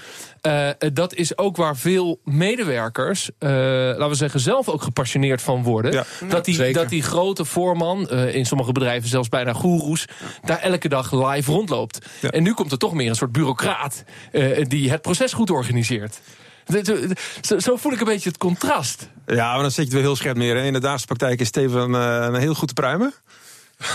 Uh, 0.46 0.68
dat 0.92 1.14
is 1.14 1.38
ook 1.38 1.56
waar 1.56 1.76
veel 1.76 2.20
medewerkers, 2.24 3.30
uh, 3.38 3.50
laten 3.50 4.08
we 4.08 4.14
zeggen, 4.14 4.40
zelf 4.40 4.68
ook 4.68 4.82
gepassioneerd 4.82 5.42
van 5.42 5.62
worden. 5.62 5.92
Ja, 5.92 6.04
dat, 6.28 6.44
die, 6.44 6.72
dat 6.72 6.88
die 6.88 7.02
grote 7.02 7.44
voorman, 7.44 8.08
uh, 8.12 8.34
in 8.34 8.46
sommige 8.46 8.72
bedrijven 8.72 9.08
zelfs 9.08 9.28
bijna 9.28 9.52
goeroes, 9.52 10.04
daar 10.44 10.58
elke 10.58 10.88
dag 10.88 11.12
live 11.12 11.52
rondloopt. 11.52 12.06
Ja. 12.20 12.30
En 12.30 12.42
nu 12.42 12.54
komt 12.54 12.72
er 12.72 12.78
toch 12.78 12.92
meer 12.92 13.08
een 13.08 13.16
soort 13.16 13.32
bureaucraat 13.32 14.04
die 14.62 14.90
het 14.90 15.02
proces 15.02 15.32
goed 15.32 15.50
organiseert. 15.50 16.20
Zo 17.59 17.76
voel 17.76 17.92
ik 17.92 18.00
een 18.00 18.07
beetje 18.07 18.29
het 18.29 18.38
contrast. 18.38 19.09
Ja, 19.26 19.52
maar 19.52 19.62
dan 19.62 19.70
zit 19.70 19.90
je 19.90 19.96
er 19.96 20.02
heel 20.02 20.16
scherp 20.16 20.37
neer. 20.37 20.57
In 20.57 20.72
de 20.72 20.79
dagelijkse 20.79 21.07
praktijk 21.07 21.40
is 21.40 21.46
Steven 21.46 21.92
een 21.92 22.40
heel 22.40 22.55
goed 22.55 22.68
te 22.68 22.74
pruimen. 22.74 23.14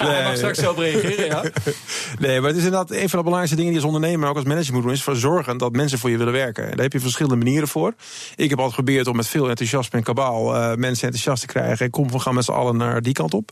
nee. 0.00 0.22
mag 0.24 0.36
straks 0.36 0.58
zelf 0.58 0.78
reageren, 0.78 1.26
ja. 1.26 1.42
Nee, 2.18 2.40
maar 2.40 2.48
het 2.48 2.58
is 2.58 2.64
inderdaad 2.64 2.90
een 2.90 3.08
van 3.08 3.18
de 3.18 3.24
belangrijkste 3.24 3.56
dingen 3.56 3.72
die 3.72 3.80
als 3.80 3.92
ondernemer, 3.92 4.18
maar 4.18 4.28
ook 4.28 4.36
als 4.36 4.44
manager 4.44 4.72
moet 4.72 4.82
doen, 4.82 4.92
is 4.92 5.02
voor 5.02 5.16
zorgen 5.16 5.58
dat 5.58 5.72
mensen 5.72 5.98
voor 5.98 6.10
je 6.10 6.16
willen 6.16 6.32
werken. 6.32 6.64
En 6.64 6.70
daar 6.70 6.82
heb 6.82 6.92
je 6.92 7.00
verschillende 7.00 7.44
manieren 7.44 7.68
voor. 7.68 7.94
Ik 8.36 8.50
heb 8.50 8.58
altijd 8.58 8.76
geprobeerd 8.76 9.06
om 9.06 9.16
met 9.16 9.28
veel 9.28 9.48
enthousiasme 9.48 9.98
en 9.98 10.04
kabaal 10.04 10.54
uh, 10.54 10.74
mensen 10.74 11.04
enthousiast 11.04 11.40
te 11.40 11.46
krijgen. 11.46 11.84
En 11.84 11.90
kom, 11.90 12.10
we 12.10 12.18
gaan 12.18 12.34
met 12.34 12.44
z'n 12.44 12.52
allen 12.52 12.76
naar 12.76 13.02
die 13.02 13.12
kant 13.12 13.34
op. 13.34 13.50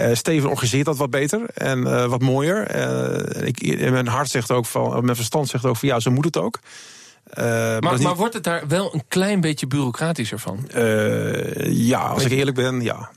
Uh, 0.00 0.14
Steven 0.14 0.50
organiseert 0.50 0.84
dat 0.84 0.96
wat 0.96 1.10
beter 1.10 1.46
en 1.54 1.78
uh, 1.78 2.04
wat 2.04 2.20
mooier. 2.20 2.74
ik, 3.44 3.90
mijn 3.90 4.08
hart 4.08 4.30
zegt 4.30 4.50
ook 4.50 4.66
van, 4.66 5.04
mijn 5.04 5.16
verstand 5.16 5.48
zegt 5.48 5.64
ook 5.64 5.76
van 5.76 5.88
ja, 5.88 6.00
zo 6.00 6.10
moet 6.10 6.24
het 6.24 6.36
ook. 6.36 6.58
Uh, 7.34 7.44
maar, 7.44 7.82
maar, 7.82 7.92
niet... 7.92 8.02
maar, 8.02 8.16
wordt 8.16 8.34
het 8.34 8.44
daar 8.44 8.68
wel 8.68 8.94
een 8.94 9.02
klein 9.08 9.40
beetje 9.40 9.66
bureaucratischer 9.66 10.38
van? 10.38 10.68
Uh, 10.76 11.88
ja, 11.88 12.00
als 12.00 12.24
ik 12.24 12.30
eerlijk 12.30 12.56
ben, 12.56 12.80
ja. 12.80 13.10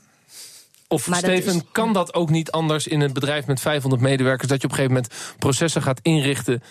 Of 0.88 1.08
maar 1.08 1.18
Steven, 1.18 1.54
is... 1.54 1.62
kan 1.72 1.92
dat 1.92 2.14
ook 2.14 2.30
niet 2.30 2.50
anders 2.50 2.86
in 2.86 3.00
een 3.00 3.12
bedrijf 3.12 3.46
met 3.46 3.60
500 3.60 4.02
medewerkers... 4.02 4.48
dat 4.48 4.60
je 4.60 4.66
op 4.66 4.72
een 4.72 4.78
gegeven 4.78 5.02
moment 5.02 5.36
processen 5.38 5.82
gaat 5.82 6.00
inrichten... 6.02 6.62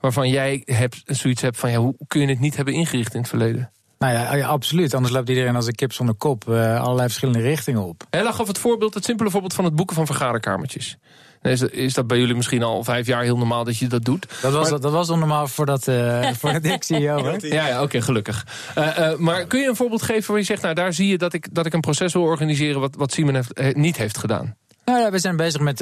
waarvan 0.00 0.28
jij 0.28 0.62
hebt, 0.64 1.02
zoiets 1.04 1.42
hebt 1.42 1.58
van... 1.58 1.70
Ja, 1.70 1.78
hoe 1.78 1.94
kun 2.06 2.20
je 2.20 2.26
het 2.26 2.40
niet 2.40 2.56
hebben 2.56 2.74
ingericht 2.74 3.14
in 3.14 3.20
het 3.20 3.28
verleden? 3.28 3.70
Nou 3.98 4.12
ja, 4.12 4.34
ja, 4.34 4.46
absoluut. 4.46 4.94
Anders 4.94 5.14
loopt 5.14 5.28
iedereen 5.28 5.56
als 5.56 5.66
een 5.66 5.74
kip 5.74 5.92
zonder 5.92 6.14
kop 6.14 6.44
uh, 6.48 6.80
allerlei 6.80 7.08
verschillende 7.08 7.40
richtingen 7.40 7.84
op. 7.84 8.04
Hella 8.10 8.32
gaf 8.32 8.46
het 8.46 8.58
voorbeeld, 8.58 8.94
het 8.94 9.04
simpele 9.04 9.30
voorbeeld 9.30 9.54
van 9.54 9.64
het 9.64 9.74
boeken 9.74 9.96
van 9.96 10.06
vergaderkamertjes. 10.06 10.98
Is 11.42 11.60
dat, 11.60 11.70
is 11.70 11.94
dat 11.94 12.06
bij 12.06 12.18
jullie 12.18 12.34
misschien 12.34 12.62
al 12.62 12.84
vijf 12.84 13.06
jaar 13.06 13.22
heel 13.22 13.36
normaal 13.36 13.64
dat 13.64 13.78
je 13.78 13.86
dat 13.86 14.04
doet? 14.04 14.26
Dat 14.42 14.52
was, 14.52 14.70
maar, 14.70 14.80
dat 14.80 14.92
was 14.92 15.08
normaal 15.08 15.48
voordat, 15.48 15.86
uh, 15.88 16.30
voordat 16.40 16.64
ik 16.64 16.82
CEO 16.82 17.22
werd. 17.22 17.42
Ja, 17.42 17.66
ja 17.66 17.74
oké, 17.74 17.82
okay, 17.82 18.00
gelukkig. 18.00 18.46
Uh, 18.78 18.98
uh, 18.98 19.16
maar 19.16 19.46
kun 19.46 19.60
je 19.60 19.68
een 19.68 19.76
voorbeeld 19.76 20.02
geven 20.02 20.30
waar 20.30 20.38
je 20.38 20.44
zegt... 20.44 20.62
nou, 20.62 20.74
daar 20.74 20.92
zie 20.92 21.08
je 21.08 21.18
dat 21.18 21.32
ik, 21.32 21.54
dat 21.54 21.66
ik 21.66 21.72
een 21.72 21.80
proces 21.80 22.12
wil 22.12 22.22
organiseren... 22.22 22.80
wat, 22.80 22.94
wat 22.96 23.12
Simon 23.12 23.34
heeft, 23.34 23.76
niet 23.76 23.96
heeft 23.96 24.18
gedaan? 24.18 24.56
Nou 24.84 25.00
ja, 25.00 25.10
we 25.10 25.18
zijn 25.18 25.36
bezig 25.36 25.60
met, 25.60 25.78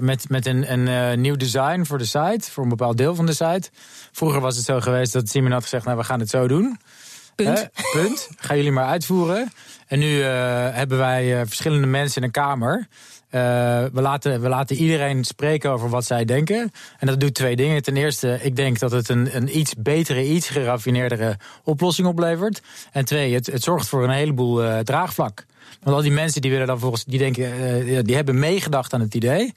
met, 0.00 0.28
met 0.28 0.46
een, 0.46 0.72
een 0.72 1.20
nieuw 1.20 1.36
design 1.36 1.84
voor 1.84 1.98
de 1.98 2.04
site. 2.04 2.50
Voor 2.50 2.62
een 2.62 2.68
bepaald 2.68 2.96
deel 2.96 3.14
van 3.14 3.26
de 3.26 3.32
site. 3.32 3.70
Vroeger 4.12 4.40
was 4.40 4.56
het 4.56 4.64
zo 4.64 4.80
geweest 4.80 5.12
dat 5.12 5.28
Simon 5.28 5.52
had 5.52 5.62
gezegd... 5.62 5.84
nou, 5.84 5.96
we 5.96 6.04
gaan 6.04 6.20
het 6.20 6.30
zo 6.30 6.48
doen. 6.48 6.78
Punt. 7.34 7.68
punt. 7.92 8.28
Gaan 8.36 8.56
jullie 8.56 8.72
maar 8.72 8.86
uitvoeren. 8.86 9.52
En 9.86 9.98
nu 9.98 10.22
hebben 10.22 10.98
wij 10.98 11.46
verschillende 11.46 11.86
mensen 11.86 12.16
in 12.16 12.26
een 12.26 12.32
kamer... 12.32 12.88
Uh, 13.34 13.40
we, 13.92 14.00
laten, 14.00 14.40
we 14.40 14.48
laten 14.48 14.76
iedereen 14.76 15.24
spreken 15.24 15.70
over 15.70 15.88
wat 15.88 16.04
zij 16.04 16.24
denken. 16.24 16.70
En 16.98 17.06
dat 17.06 17.20
doet 17.20 17.34
twee 17.34 17.56
dingen. 17.56 17.82
Ten 17.82 17.96
eerste, 17.96 18.38
ik 18.42 18.56
denk 18.56 18.78
dat 18.78 18.90
het 18.90 19.08
een, 19.08 19.36
een 19.36 19.58
iets 19.58 19.74
betere, 19.78 20.28
iets 20.28 20.48
geraffineerdere 20.48 21.36
oplossing 21.64 22.08
oplevert. 22.08 22.62
En 22.92 23.04
twee, 23.04 23.34
het, 23.34 23.46
het 23.46 23.62
zorgt 23.62 23.88
voor 23.88 24.04
een 24.04 24.10
heleboel 24.10 24.64
uh, 24.64 24.78
draagvlak. 24.78 25.46
Want 25.82 25.96
al 25.96 26.02
die 26.02 26.12
mensen 26.12 26.40
die 26.40 26.50
willen 26.50 26.66
dan 26.66 26.78
volgens, 26.78 27.04
die 27.04 27.18
denken, 27.18 27.42
uh, 27.86 27.98
die 28.02 28.14
hebben 28.14 28.38
meegedacht 28.38 28.92
aan 28.92 29.00
het 29.00 29.14
idee. 29.14 29.52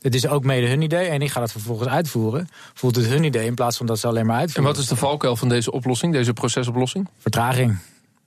Het 0.00 0.14
is 0.14 0.26
ook 0.26 0.44
mede 0.44 0.68
hun 0.68 0.82
idee 0.82 1.08
en 1.08 1.18
die 1.18 1.28
gaat 1.28 1.42
het 1.42 1.52
vervolgens 1.52 1.88
uitvoeren. 1.88 2.48
Voelt 2.74 2.96
het 2.96 3.06
hun 3.06 3.24
idee 3.24 3.46
in 3.46 3.54
plaats 3.54 3.76
van 3.76 3.86
dat 3.86 3.98
ze 3.98 4.06
alleen 4.06 4.26
maar 4.26 4.38
uitvoeren. 4.38 4.70
En 4.70 4.76
wat 4.76 4.82
is 4.82 4.88
de 4.88 4.96
valkuil 4.96 5.36
van 5.36 5.48
deze 5.48 5.70
oplossing, 5.70 6.12
deze 6.12 6.32
procesoplossing? 6.32 7.08
Vertraging. 7.18 7.78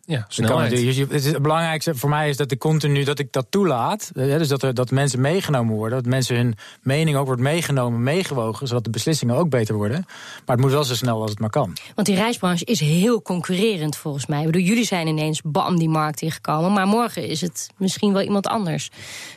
Ja, 0.06 0.26
snelheid. 0.28 0.72
Het, 0.72 1.12
het, 1.12 1.24
het 1.24 1.42
belangrijkste 1.42 1.96
voor 1.96 2.10
mij 2.10 2.30
is 2.30 2.38
dat 2.38 2.52
ik 2.52 2.60
continu 2.60 3.04
dat 3.04 3.20
ik 3.20 3.32
dat 3.32 3.46
toelaat. 3.50 4.12
Dus 4.14 4.48
dat, 4.48 4.64
er, 4.64 4.74
dat 4.74 4.92
mensen 4.92 5.22
meegenomen 5.22 5.76
worden. 5.76 6.04
Dat 6.04 6.12
mensen 6.12 6.36
hun 6.36 6.56
mening 6.82 7.18
ook 7.18 7.26
wordt 7.26 7.42
meegenomen, 7.42 8.04
meegewogen. 8.04 8.68
Zodat 8.68 8.84
de 8.84 8.90
beslissingen 8.90 9.36
ook 9.36 9.50
beter 9.50 9.76
worden. 9.76 10.06
Maar 10.46 10.56
het 10.56 10.60
moet 10.60 10.72
wel 10.72 10.84
zo 10.84 10.96
snel 10.96 11.22
als 11.22 11.30
het 11.30 11.40
maar 11.40 11.50
kan. 11.50 11.78
Want 11.96 12.08
die 12.08 12.16
reisbranche 12.16 12.66
is 12.66 12.80
heel 12.80 13.22
concurrerend 13.22 13.98
volgens 13.98 14.26
mij. 14.26 14.40
Ik 14.40 14.46
bedoel, 14.46 14.62
jullie 14.62 14.86
zijn 14.86 15.08
ineens 15.08 15.42
bam 15.44 15.78
die 15.78 15.90
markt 15.90 16.22
ingekomen. 16.22 16.74
Maar 16.74 16.88
morgen 16.88 17.28
is 17.28 17.42
het 17.42 17.70
misschien 17.78 18.14
wel 18.14 18.22
iemand 18.22 18.48
anders. 18.48 18.90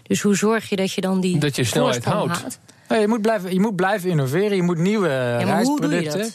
Dus 0.02 0.20
hoe 0.20 0.36
zorg 0.36 0.68
je 0.68 0.76
dat 0.76 0.92
je 0.92 1.00
dan 1.00 1.20
die. 1.20 1.38
Dat 1.38 1.56
je 1.56 1.64
snelheid 1.64 2.04
houdt. 2.04 2.58
Nee, 2.88 3.00
je, 3.00 3.08
moet 3.08 3.22
blijven, 3.22 3.52
je 3.52 3.60
moet 3.60 3.76
blijven 3.76 4.10
innoveren. 4.10 4.56
Je 4.56 4.62
moet 4.62 4.78
nieuwe 4.78 5.08
ja, 5.08 5.36
reisproducten. 5.36 6.32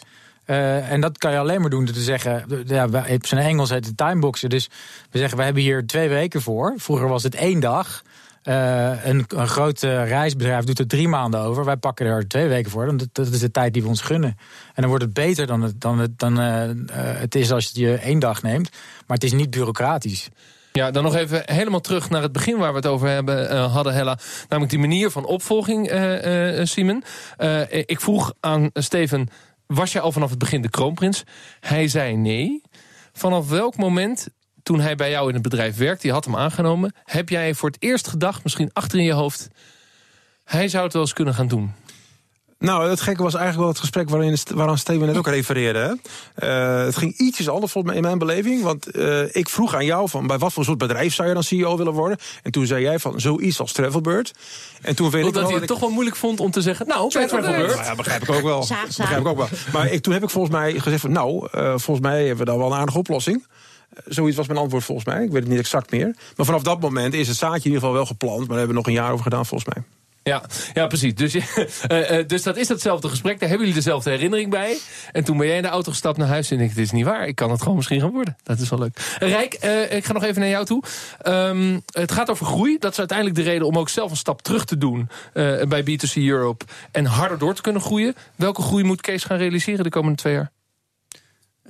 Uh, 0.50 0.92
en 0.92 1.02
dat 1.02 1.18
kan 1.18 1.32
je 1.32 1.38
alleen 1.38 1.62
maar 1.62 1.70
doen 1.70 1.86
door 1.86 1.94
te 1.94 2.02
zeggen. 2.02 2.64
Ja, 2.66 2.86
op 2.86 3.26
zijn 3.26 3.42
Engels 3.42 3.70
heet 3.70 3.86
het 3.86 3.98
timeboxen. 3.98 4.50
Dus 4.50 4.70
we 5.12 5.18
zeggen, 5.18 5.38
we 5.38 5.44
hebben 5.44 5.64
hier 5.64 5.86
twee 5.88 6.10
weken 6.10 6.42
voor. 6.42 6.74
Vroeger 6.78 7.08
was 7.08 7.24
het 7.24 7.36
één 7.36 7.60
dag. 7.60 8.02
Uh, 8.44 9.06
een, 9.06 9.26
een 9.28 9.48
groot 9.48 9.82
reisbedrijf 9.82 10.64
doet 10.64 10.80
er 10.80 10.88
drie 10.88 11.08
maanden 11.08 11.40
over. 11.40 11.66
Wij 11.66 11.78
pakken 11.78 12.06
er 12.06 12.28
twee 12.28 12.48
weken 12.48 12.72
voor. 12.72 12.98
Dat, 12.98 13.08
dat 13.12 13.28
is 13.28 13.40
de 13.40 13.52
tijd 13.52 13.74
die 13.74 13.82
we 13.82 13.88
ons 13.88 14.02
gunnen. 14.02 14.38
En 14.68 14.82
dan 14.82 14.88
wordt 14.88 15.04
het 15.04 15.14
beter 15.14 15.48
dan 15.48 15.62
het, 15.62 15.82
dan 15.82 16.00
het, 16.00 16.20
dan, 16.20 16.38
het 16.94 17.36
is 17.36 17.52
als 17.52 17.72
je 17.74 17.96
één 17.96 18.20
dag 18.20 18.42
neemt. 18.42 18.70
Maar 19.08 19.18
het 19.18 19.24
is 19.24 19.34
niet 19.34 19.50
bureaucratisch. 19.50 20.30
Ja, 20.72 20.92
dan 20.92 21.04
nog 21.04 21.16
even 21.16 21.42
helemaal 21.46 21.82
terug 21.82 22.10
naar 22.10 22.22
het 22.22 22.32
begin 22.32 22.58
waar 22.58 22.70
we 22.70 22.76
het 22.76 22.88
over 22.88 23.08
hebben, 23.08 23.60
hadden, 23.70 23.94
Hella. 23.94 24.18
Namelijk 24.42 24.70
die 24.70 24.80
manier 24.80 25.12
van 25.12 25.26
opvolging, 25.26 25.92
Simon. 26.64 27.04
ik 27.70 28.02
vroeg 28.02 28.34
aan 28.40 28.70
Steven 28.74 29.30
was 29.74 29.92
jij 29.92 30.02
al 30.02 30.12
vanaf 30.12 30.30
het 30.30 30.40
begin 30.40 30.62
de 30.62 30.70
kroonprins? 30.70 31.24
Hij 31.60 31.88
zei 31.88 32.16
nee. 32.16 32.62
Vanaf 33.14 33.50
welk 33.50 33.78
moment, 33.78 34.28
toen 34.64 34.80
hij 34.80 34.96
bij 34.96 35.10
jou 35.10 35.28
in 35.28 35.34
het 35.34 35.44
bedrijf 35.44 35.78
werkte, 35.78 36.08
je 36.08 36.14
had 36.14 36.26
hem 36.26 36.36
aangenomen, 36.36 36.94
heb 37.04 37.30
jij 37.30 37.54
voor 37.54 37.70
het 37.70 37.82
eerst 37.84 38.08
gedacht, 38.08 38.44
misschien 38.44 38.70
achter 38.74 39.00
in 39.00 39.06
je 39.06 39.12
hoofd, 39.12 39.48
hij 40.44 40.68
zou 40.68 40.84
het 40.84 40.94
wel 40.94 41.02
eens 41.02 41.14
kunnen 41.14 41.34
gaan 41.34 41.48
doen? 41.48 41.74
Nou, 42.60 42.90
het 42.90 43.02
gekke 43.02 43.24
was 43.24 43.34
eigenlijk 43.34 43.64
wel 43.64 43.74
het 43.74 43.80
gesprek 43.80 44.10
waarin, 44.10 44.38
waaraan 44.56 44.78
Steven 44.78 45.08
net 45.08 45.18
ook 45.18 45.28
refereerde. 45.28 45.98
Uh, 46.44 46.84
het 46.84 46.96
ging 46.96 47.18
ietsjes 47.18 47.50
anders 47.50 47.72
volgens 47.72 47.94
mij 47.94 48.02
in 48.02 48.08
mijn 48.08 48.18
beleving. 48.18 48.64
Want 48.64 48.96
uh, 48.96 49.36
ik 49.36 49.50
vroeg 49.50 49.76
aan 49.76 49.86
jou 49.86 50.10
van 50.10 50.28
bij 50.28 50.38
wat 50.38 50.54
voor 50.54 50.64
soort 50.64 50.78
bedrijf 50.78 51.14
zou 51.14 51.28
je 51.28 51.34
dan 51.34 51.44
CEO 51.44 51.78
willen 51.78 51.94
worden? 51.94 52.18
En 52.44 52.52
toen 52.52 52.66
zei 52.66 52.82
jij 52.82 53.00
van 53.00 53.20
zoiets 53.20 53.60
als 53.60 53.72
Travelbird. 53.72 54.34
En 54.82 54.96
toen 54.96 55.10
weet 55.10 55.26
ik 55.26 55.34
dat 55.34 55.50
je 55.50 55.56
het 55.56 55.68
toch 55.68 55.80
wel 55.80 55.90
moeilijk 55.90 56.16
vond 56.16 56.40
om 56.40 56.52
te 56.52 56.62
zeggen, 56.62 56.88
nou, 56.88 57.10
Travelbird. 57.10 57.76
Nou, 57.76 57.84
ja, 57.84 57.96
begrijp 57.96 58.22
ik 58.22 58.30
ook 58.30 58.42
wel. 58.42 58.60
begrijp 58.98 59.20
ik 59.20 59.28
ook 59.28 59.38
wel. 59.38 59.48
Maar 59.74 59.92
ik, 59.92 60.02
toen 60.02 60.14
heb 60.14 60.24
ik 60.24 60.30
volgens 60.30 60.54
mij 60.54 60.80
gezegd 60.80 61.02
van 61.02 61.12
nou, 61.12 61.48
uh, 61.56 61.68
volgens 61.68 62.00
mij 62.00 62.20
hebben 62.20 62.46
we 62.46 62.52
dan 62.52 62.58
wel 62.58 62.72
een 62.72 62.78
aardige 62.78 62.98
oplossing. 62.98 63.48
Zoiets 64.06 64.38
was 64.38 64.48
mijn 64.48 64.60
antwoord 64.60 64.84
volgens 64.84 65.08
mij. 65.08 65.24
Ik 65.24 65.32
weet 65.32 65.42
het 65.42 65.52
niet 65.52 65.60
exact 65.60 65.92
meer. 65.92 66.16
Maar 66.36 66.46
vanaf 66.46 66.64
dat 66.64 66.80
moment 66.80 67.14
is 67.14 67.28
het 67.28 67.38
zaadje 67.38 67.58
in 67.58 67.66
ieder 67.66 67.80
geval 67.80 67.94
wel 67.94 68.06
geplant. 68.06 68.38
Maar 68.38 68.48
daar 68.48 68.58
hebben 68.58 68.76
we 68.76 68.82
nog 68.82 68.88
een 68.88 69.02
jaar 69.02 69.12
over 69.12 69.24
gedaan 69.24 69.46
volgens 69.46 69.74
mij. 69.74 69.84
Ja, 70.24 70.44
ja 70.74 70.88
precies. 70.88 71.16
Dus, 71.16 71.36
uh, 71.36 71.44
uh, 72.20 72.28
dus 72.28 72.44
dat 72.44 72.58
is 72.58 72.68
hetzelfde 72.68 73.10
gesprek. 73.10 73.40
Daar 73.40 73.50
hebben 73.50 73.68
jullie 73.68 73.84
dezelfde 73.84 74.10
herinnering 74.10 74.50
bij. 74.50 74.78
En 75.12 75.24
toen 75.24 75.38
ben 75.38 75.48
jij 75.48 75.56
in 75.56 75.62
de 75.62 75.68
auto 75.68 75.92
gestapt 75.92 76.18
naar 76.18 76.28
huis 76.28 76.52
en 76.52 76.60
ik, 76.60 76.76
dit 76.76 76.86
is 76.86 76.92
niet 76.92 77.06
waar. 77.06 77.28
Ik 77.28 77.36
kan 77.36 77.52
het 77.52 77.62
gewoon 77.62 77.76
misschien 77.76 78.00
gaan 78.00 78.12
worden. 78.12 78.38
Dat 78.44 78.60
is 78.60 78.70
wel 78.70 78.80
leuk. 78.80 79.16
Rijk, 79.20 79.58
uh, 79.64 79.92
ik 79.92 80.06
ga 80.06 80.14
nog 80.14 80.24
even 80.24 80.42
naar 80.42 80.50
jou 80.50 80.66
toe. 80.66 80.84
Um, 81.28 81.82
het 81.92 82.12
gaat 82.12 82.30
over 82.30 82.46
groei. 82.46 82.78
Dat 82.78 82.92
is 82.92 83.00
uiteindelijk 83.00 83.38
de 83.38 83.44
reden 83.44 83.68
om 83.68 83.78
ook 83.78 83.90
zelf 83.90 84.12
een 84.12 84.18
stap 84.18 84.42
terug 84.42 84.66
te 84.66 84.78
doen 84.78 85.10
bij 85.68 85.84
B2C 85.84 86.14
Europe. 86.14 86.66
En 86.92 87.06
harder 87.06 87.38
door 87.38 87.54
te 87.54 87.62
kunnen 87.62 87.82
groeien. 87.82 88.16
Welke 88.36 88.62
groei 88.62 88.84
moet 88.84 89.02
Kees 89.02 89.24
gaan 89.24 89.38
realiseren 89.38 89.84
de 89.84 89.90
komende 89.90 90.18
twee 90.18 90.34
jaar? 90.34 90.52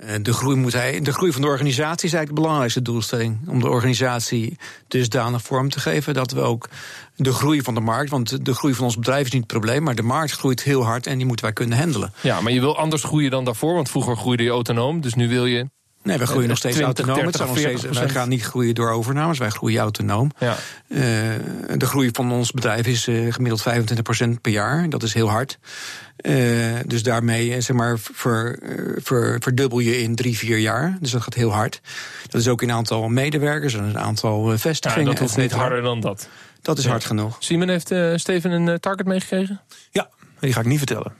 Eh, 0.00 0.14
de 0.22 0.32
groei, 0.32 0.56
moet 0.56 0.72
hij, 0.72 1.00
de 1.00 1.12
groei 1.12 1.32
van 1.32 1.40
de 1.40 1.46
organisatie 1.46 2.06
is 2.06 2.12
eigenlijk 2.12 2.34
de 2.34 2.40
belangrijkste 2.40 2.82
doelstelling. 2.82 3.38
Om 3.48 3.60
de 3.60 3.68
organisatie 3.68 4.58
dusdanig 4.88 5.42
vorm 5.42 5.70
te 5.70 5.80
geven 5.80 6.14
dat 6.14 6.32
we 6.32 6.40
ook 6.40 6.68
de 7.16 7.32
groei 7.32 7.62
van 7.62 7.74
de 7.74 7.80
markt. 7.80 8.10
Want 8.10 8.44
de 8.44 8.54
groei 8.54 8.74
van 8.74 8.84
ons 8.84 8.96
bedrijf 8.96 9.26
is 9.26 9.32
niet 9.32 9.42
het 9.42 9.52
probleem, 9.52 9.82
maar 9.82 9.94
de 9.94 10.02
markt 10.02 10.32
groeit 10.32 10.62
heel 10.62 10.84
hard 10.84 11.06
en 11.06 11.16
die 11.16 11.26
moeten 11.26 11.44
wij 11.44 11.54
kunnen 11.54 11.78
handelen. 11.78 12.12
Ja, 12.20 12.40
maar 12.40 12.52
je 12.52 12.60
wil 12.60 12.78
anders 12.78 13.04
groeien 13.04 13.30
dan 13.30 13.44
daarvoor, 13.44 13.74
want 13.74 13.90
vroeger 13.90 14.16
groeide 14.16 14.42
je 14.42 14.50
autonoom, 14.50 15.00
dus 15.00 15.14
nu 15.14 15.28
wil 15.28 15.46
je 15.46 15.66
Nee, 16.02 16.18
wij 16.18 16.26
groeien 16.26 16.48
nog 16.48 16.56
steeds 16.58 16.76
20, 16.76 17.04
autonoom. 17.06 17.26
Het 17.26 17.36
30, 17.36 17.56
zal 17.56 17.64
nog 17.72 17.78
steeds, 17.80 17.98
40%. 17.98 18.00
wij 18.00 18.08
gaan 18.08 18.28
niet 18.28 18.42
groeien 18.42 18.74
door 18.74 18.90
overnames, 18.90 19.38
wij 19.38 19.50
groeien 19.50 19.80
autonoom. 19.80 20.30
Ja. 20.38 20.56
Eh, 20.88 20.98
de 21.76 21.86
groei 21.86 22.08
van 22.12 22.32
ons 22.32 22.50
bedrijf 22.50 22.86
is 22.86 23.06
eh, 23.08 23.32
gemiddeld 23.32 23.62
25% 23.62 24.40
per 24.40 24.52
jaar. 24.52 24.88
Dat 24.88 25.02
is 25.02 25.14
heel 25.14 25.28
hard. 25.28 25.58
Eh, 26.16 26.34
dus 26.86 27.02
daarmee 27.02 27.54
eh, 27.54 27.60
zeg 27.62 27.76
maar, 27.76 27.98
ver, 27.98 28.58
eh, 28.62 28.76
ver- 29.02 29.36
verdubbel 29.40 29.78
je 29.78 30.02
in 30.02 30.14
drie, 30.14 30.38
vier 30.38 30.58
jaar. 30.58 30.96
Dus 31.00 31.10
dat 31.10 31.22
gaat 31.22 31.34
heel 31.34 31.52
hard. 31.52 31.80
Dat 32.28 32.40
is 32.40 32.48
ook 32.48 32.62
in 32.62 32.72
aantal 32.72 33.08
medewerkers 33.08 33.74
en 33.74 33.84
een 33.84 33.98
aantal 33.98 34.44
eh, 34.44 34.50
Ja, 34.50 34.58
vestigingen. 34.58 35.06
dat 35.06 35.18
hoeft 35.18 35.34
et 35.36 35.38
niet 35.42 35.52
harder 35.52 35.82
dan 35.82 36.00
dat. 36.00 36.28
Dat 36.62 36.78
is 36.78 36.86
hard 36.86 37.04
genoeg. 37.04 37.36
Simon 37.38 37.68
heeft 37.68 37.90
eh, 37.90 38.12
Steven 38.16 38.50
een 38.50 38.68
eh, 38.68 38.74
target 38.74 39.06
meegekregen? 39.06 39.60
Ja, 39.90 40.08
die 40.40 40.52
ga 40.52 40.60
ik 40.60 40.66
niet 40.66 40.78
vertellen. 40.78 41.12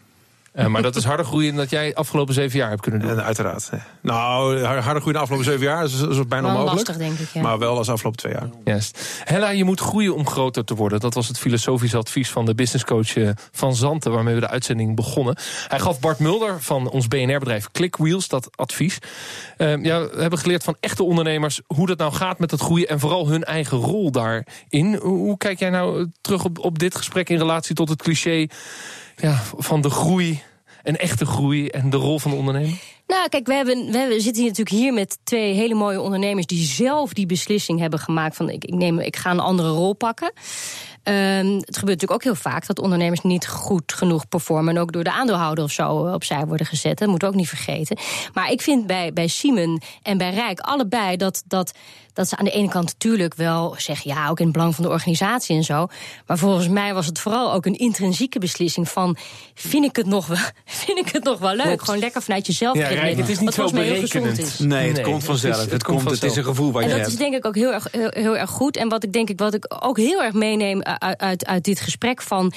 Eh, 0.52 0.66
maar 0.66 0.82
dat 0.82 0.96
is 0.96 1.04
harder 1.04 1.26
groeien 1.26 1.48
dan 1.48 1.56
dat 1.56 1.70
jij 1.70 1.94
afgelopen 1.94 2.34
zeven 2.34 2.58
jaar 2.58 2.68
hebt 2.68 2.80
kunnen 2.80 3.00
doen. 3.00 3.10
En 3.10 3.24
uiteraard. 3.24 3.68
nee. 3.70 3.80
Nou, 4.00 4.64
harder 4.64 4.82
groeien 5.00 5.12
de 5.12 5.18
afgelopen 5.18 5.44
zeven 5.44 5.64
jaar 5.64 5.84
is, 5.84 5.92
is 5.92 6.26
bijna 6.26 6.46
Wel 6.46 6.56
onmogelijk. 6.56 6.88
lastig, 6.88 6.96
denk 6.96 7.18
ik. 7.18 7.28
Ja. 7.32 7.42
Maar 7.42 7.58
wel 7.58 7.76
als 7.76 7.86
de 7.86 7.92
afgelopen 7.92 8.20
twee 8.20 8.32
jaar. 8.32 8.48
Juist. 8.64 9.20
Hella, 9.24 9.48
je 9.50 9.64
moet 9.64 9.80
groeien 9.80 10.14
om 10.14 10.26
groter 10.26 10.64
te 10.64 10.74
worden. 10.74 11.00
Dat 11.00 11.14
was 11.14 11.28
het 11.28 11.38
filosofische 11.38 11.96
advies 11.96 12.30
van 12.30 12.44
de 12.44 12.54
businesscoach 12.54 13.16
eh, 13.16 13.30
van 13.52 13.74
Zanten... 13.74 14.12
waarmee 14.12 14.34
we 14.34 14.40
de 14.40 14.48
uitzending 14.48 14.96
begonnen. 14.96 15.36
Hij 15.68 15.78
gaf 15.78 16.00
Bart 16.00 16.18
Mulder 16.18 16.62
van 16.62 16.90
ons 16.90 17.08
BNR-bedrijf 17.08 17.70
Clickwheels 17.70 18.28
dat 18.28 18.48
advies. 18.56 18.98
Eh, 19.56 19.82
ja, 19.82 20.00
we 20.00 20.20
hebben 20.20 20.38
geleerd 20.38 20.64
van 20.64 20.76
echte 20.80 21.02
ondernemers... 21.02 21.60
hoe 21.66 21.86
dat 21.86 21.98
nou 21.98 22.12
gaat 22.12 22.38
met 22.38 22.50
het 22.50 22.60
groeien 22.60 22.88
en 22.88 23.00
vooral 23.00 23.28
hun 23.28 23.44
eigen 23.44 23.78
rol 23.78 24.10
daarin. 24.10 24.94
Hoe, 25.02 25.18
hoe 25.18 25.36
kijk 25.36 25.58
jij 25.58 25.70
nou 25.70 26.10
terug 26.20 26.44
op, 26.44 26.58
op 26.58 26.78
dit 26.78 26.94
gesprek... 26.96 27.28
in 27.28 27.38
relatie 27.38 27.74
tot 27.74 27.88
het 27.88 28.02
cliché 28.02 28.46
ja, 29.20 29.42
van 29.56 29.80
de 29.80 29.90
groei... 29.90 30.42
en 30.82 30.98
echte 30.98 31.26
groei 31.26 31.68
en 31.68 31.90
de 31.90 31.96
rol 31.96 32.18
van 32.18 32.30
de 32.30 32.36
ondernemer? 32.36 32.78
Nou, 33.10 33.28
kijk, 33.28 33.46
we, 33.46 33.54
hebben, 33.54 33.90
we 33.90 33.98
hebben- 33.98 34.20
zitten 34.20 34.42
hier 34.42 34.50
natuurlijk 34.50 34.76
hier 34.76 34.92
met 34.92 35.18
twee 35.24 35.54
hele 35.54 35.74
mooie 35.74 36.00
ondernemers 36.00 36.46
die 36.46 36.64
zelf 36.64 37.12
die 37.12 37.26
beslissing 37.26 37.80
hebben 37.80 37.98
gemaakt 37.98 38.36
van 38.36 38.50
ik, 38.50 38.64
ik, 38.64 38.74
neem, 38.74 38.98
ik 38.98 39.16
ga 39.16 39.30
een 39.30 39.40
andere 39.40 39.68
rol 39.68 39.92
pakken. 39.92 40.32
Ehm, 41.02 41.46
het 41.46 41.78
gebeurt 41.78 42.00
natuurlijk 42.00 42.12
ook 42.12 42.22
heel 42.22 42.34
vaak 42.34 42.66
dat 42.66 42.78
ondernemers 42.78 43.20
niet 43.20 43.48
goed 43.48 43.92
genoeg 43.92 44.28
performen. 44.28 44.76
En 44.76 44.82
ook 44.82 44.92
door 44.92 45.04
de 45.04 45.12
aandeelhouder 45.12 45.64
of 45.64 45.70
zo 45.70 46.06
eh, 46.06 46.12
opzij 46.12 46.46
worden 46.46 46.66
gezet. 46.66 46.98
Dat 46.98 47.08
moeten 47.08 47.28
we 47.28 47.34
ook 47.34 47.40
niet 47.40 47.48
vergeten. 47.48 47.98
Maar 48.32 48.50
ik 48.50 48.62
vind 48.62 48.86
bij, 48.86 49.12
bij 49.12 49.26
Simon 49.26 49.82
en 50.02 50.18
bij 50.18 50.30
Rijk 50.30 50.60
allebei 50.60 51.16
dat, 51.16 51.42
dat, 51.46 51.72
dat 52.12 52.28
ze 52.28 52.36
aan 52.36 52.44
de 52.44 52.50
ene 52.50 52.68
kant 52.68 52.84
natuurlijk 52.84 53.34
wel 53.34 53.74
zeggen... 53.78 54.10
ja, 54.10 54.28
ook 54.28 54.38
in 54.38 54.44
het 54.44 54.54
belang 54.54 54.74
van 54.74 54.84
de 54.84 54.90
organisatie 54.90 55.56
en 55.56 55.64
zo. 55.64 55.86
Maar 56.26 56.38
volgens 56.38 56.68
mij 56.68 56.94
was 56.94 57.06
het 57.06 57.18
vooral 57.18 57.52
ook 57.52 57.66
een 57.66 57.78
intrinsieke 57.78 58.38
beslissing 58.38 58.88
van... 58.88 59.16
vind 59.54 59.84
ik 59.84 59.96
het 59.96 60.06
nog 60.06 60.26
wel, 60.26 60.38
vind 60.84 60.98
ik 60.98 61.08
het 61.12 61.24
nog 61.24 61.38
wel 61.38 61.54
leuk? 61.54 61.66
Klopt. 61.66 61.84
Gewoon 61.84 62.00
lekker 62.00 62.22
vanuit 62.22 62.46
jezelf 62.46 62.76
Ja, 62.76 62.88
Rijk, 63.00 63.16
het 63.16 63.28
is 63.28 63.38
niet 63.38 63.54
zo 63.54 63.70
berekenend. 63.70 64.38
is. 64.38 64.58
Nee, 64.58 64.86
het 64.86 64.94
Nee, 64.96 65.04
komt 65.04 65.16
het 65.16 65.24
vanzelf. 65.24 65.54
is- 65.56 65.60
Het, 65.62 65.70
het 65.72 65.82
komt 65.82 66.10
het 66.10 66.22
is 66.22 66.36
een 66.36 66.44
gevoel 66.44 66.72
wat 66.72 66.82
En 66.82 66.88
je 66.88 66.94
dat 66.94 67.02
hebt. 67.02 67.12
is 67.12 67.18
denk 67.18 67.34
ik 67.34 67.46
ook 67.46 67.54
heel 67.54 67.72
erg, 67.72 67.86
heel, 67.90 68.10
heel 68.10 68.36
erg 68.36 68.50
goed. 68.50 68.76
En 68.76 68.88
wat 68.88 69.04
ik 69.04 69.12
denk 69.12 69.28
ik, 69.30 69.38
wat 69.38 69.54
ik 69.54 69.76
ook 69.84 69.96
heel 69.96 70.22
erg 70.22 70.32
meeneem 70.34 70.82
uit, 70.82 71.18
uit, 71.20 71.46
uit 71.46 71.64
dit 71.64 71.80
gesprek 71.80 72.22
van. 72.22 72.52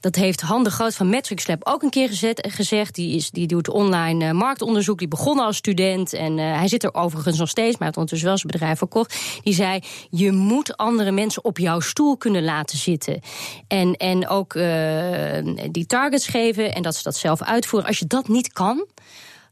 Dat 0.00 0.14
heeft 0.14 0.40
Han 0.40 0.64
de 0.64 0.70
Groot 0.70 0.94
van 0.94 1.08
Metrics 1.08 1.46
Lab 1.46 1.60
ook 1.66 1.82
een 1.82 1.90
keer 1.90 2.08
gezet, 2.08 2.48
gezegd. 2.50 2.94
Die, 2.94 3.16
is, 3.16 3.30
die 3.30 3.46
doet 3.46 3.68
online 3.68 4.24
eh, 4.24 4.30
marktonderzoek. 4.32 4.98
Die 4.98 5.08
begon 5.08 5.38
als 5.38 5.56
student. 5.56 6.12
En 6.12 6.38
eh, 6.38 6.56
hij 6.58 6.68
zit 6.68 6.84
er 6.84 6.94
overigens 6.94 7.38
nog 7.38 7.48
steeds, 7.48 7.68
maar 7.70 7.76
hij 7.78 7.86
heeft 7.86 7.96
ondertussen 7.96 8.28
wel 8.28 8.38
zijn 8.38 8.52
bedrijf 8.52 8.78
verkocht. 8.78 9.16
Die 9.42 9.54
zei: 9.54 9.80
Je 10.10 10.32
moet 10.32 10.76
andere 10.76 11.10
mensen 11.10 11.44
op 11.44 11.58
jouw 11.58 11.80
stoel 11.80 12.16
kunnen 12.16 12.44
laten 12.44 12.78
zitten. 12.78 13.20
En, 13.68 13.94
en 13.94 14.28
ook 14.28 14.54
eh, 14.54 15.64
die 15.70 15.86
targets 15.86 16.26
geven 16.28 16.74
en 16.74 16.82
dat 16.82 16.96
ze 16.96 17.02
dat 17.02 17.16
zelf 17.16 17.42
uitvoeren. 17.42 17.88
Als 17.88 17.98
je 17.98 18.06
dat 18.06 18.28
niet 18.28 18.52
kan 18.52 18.86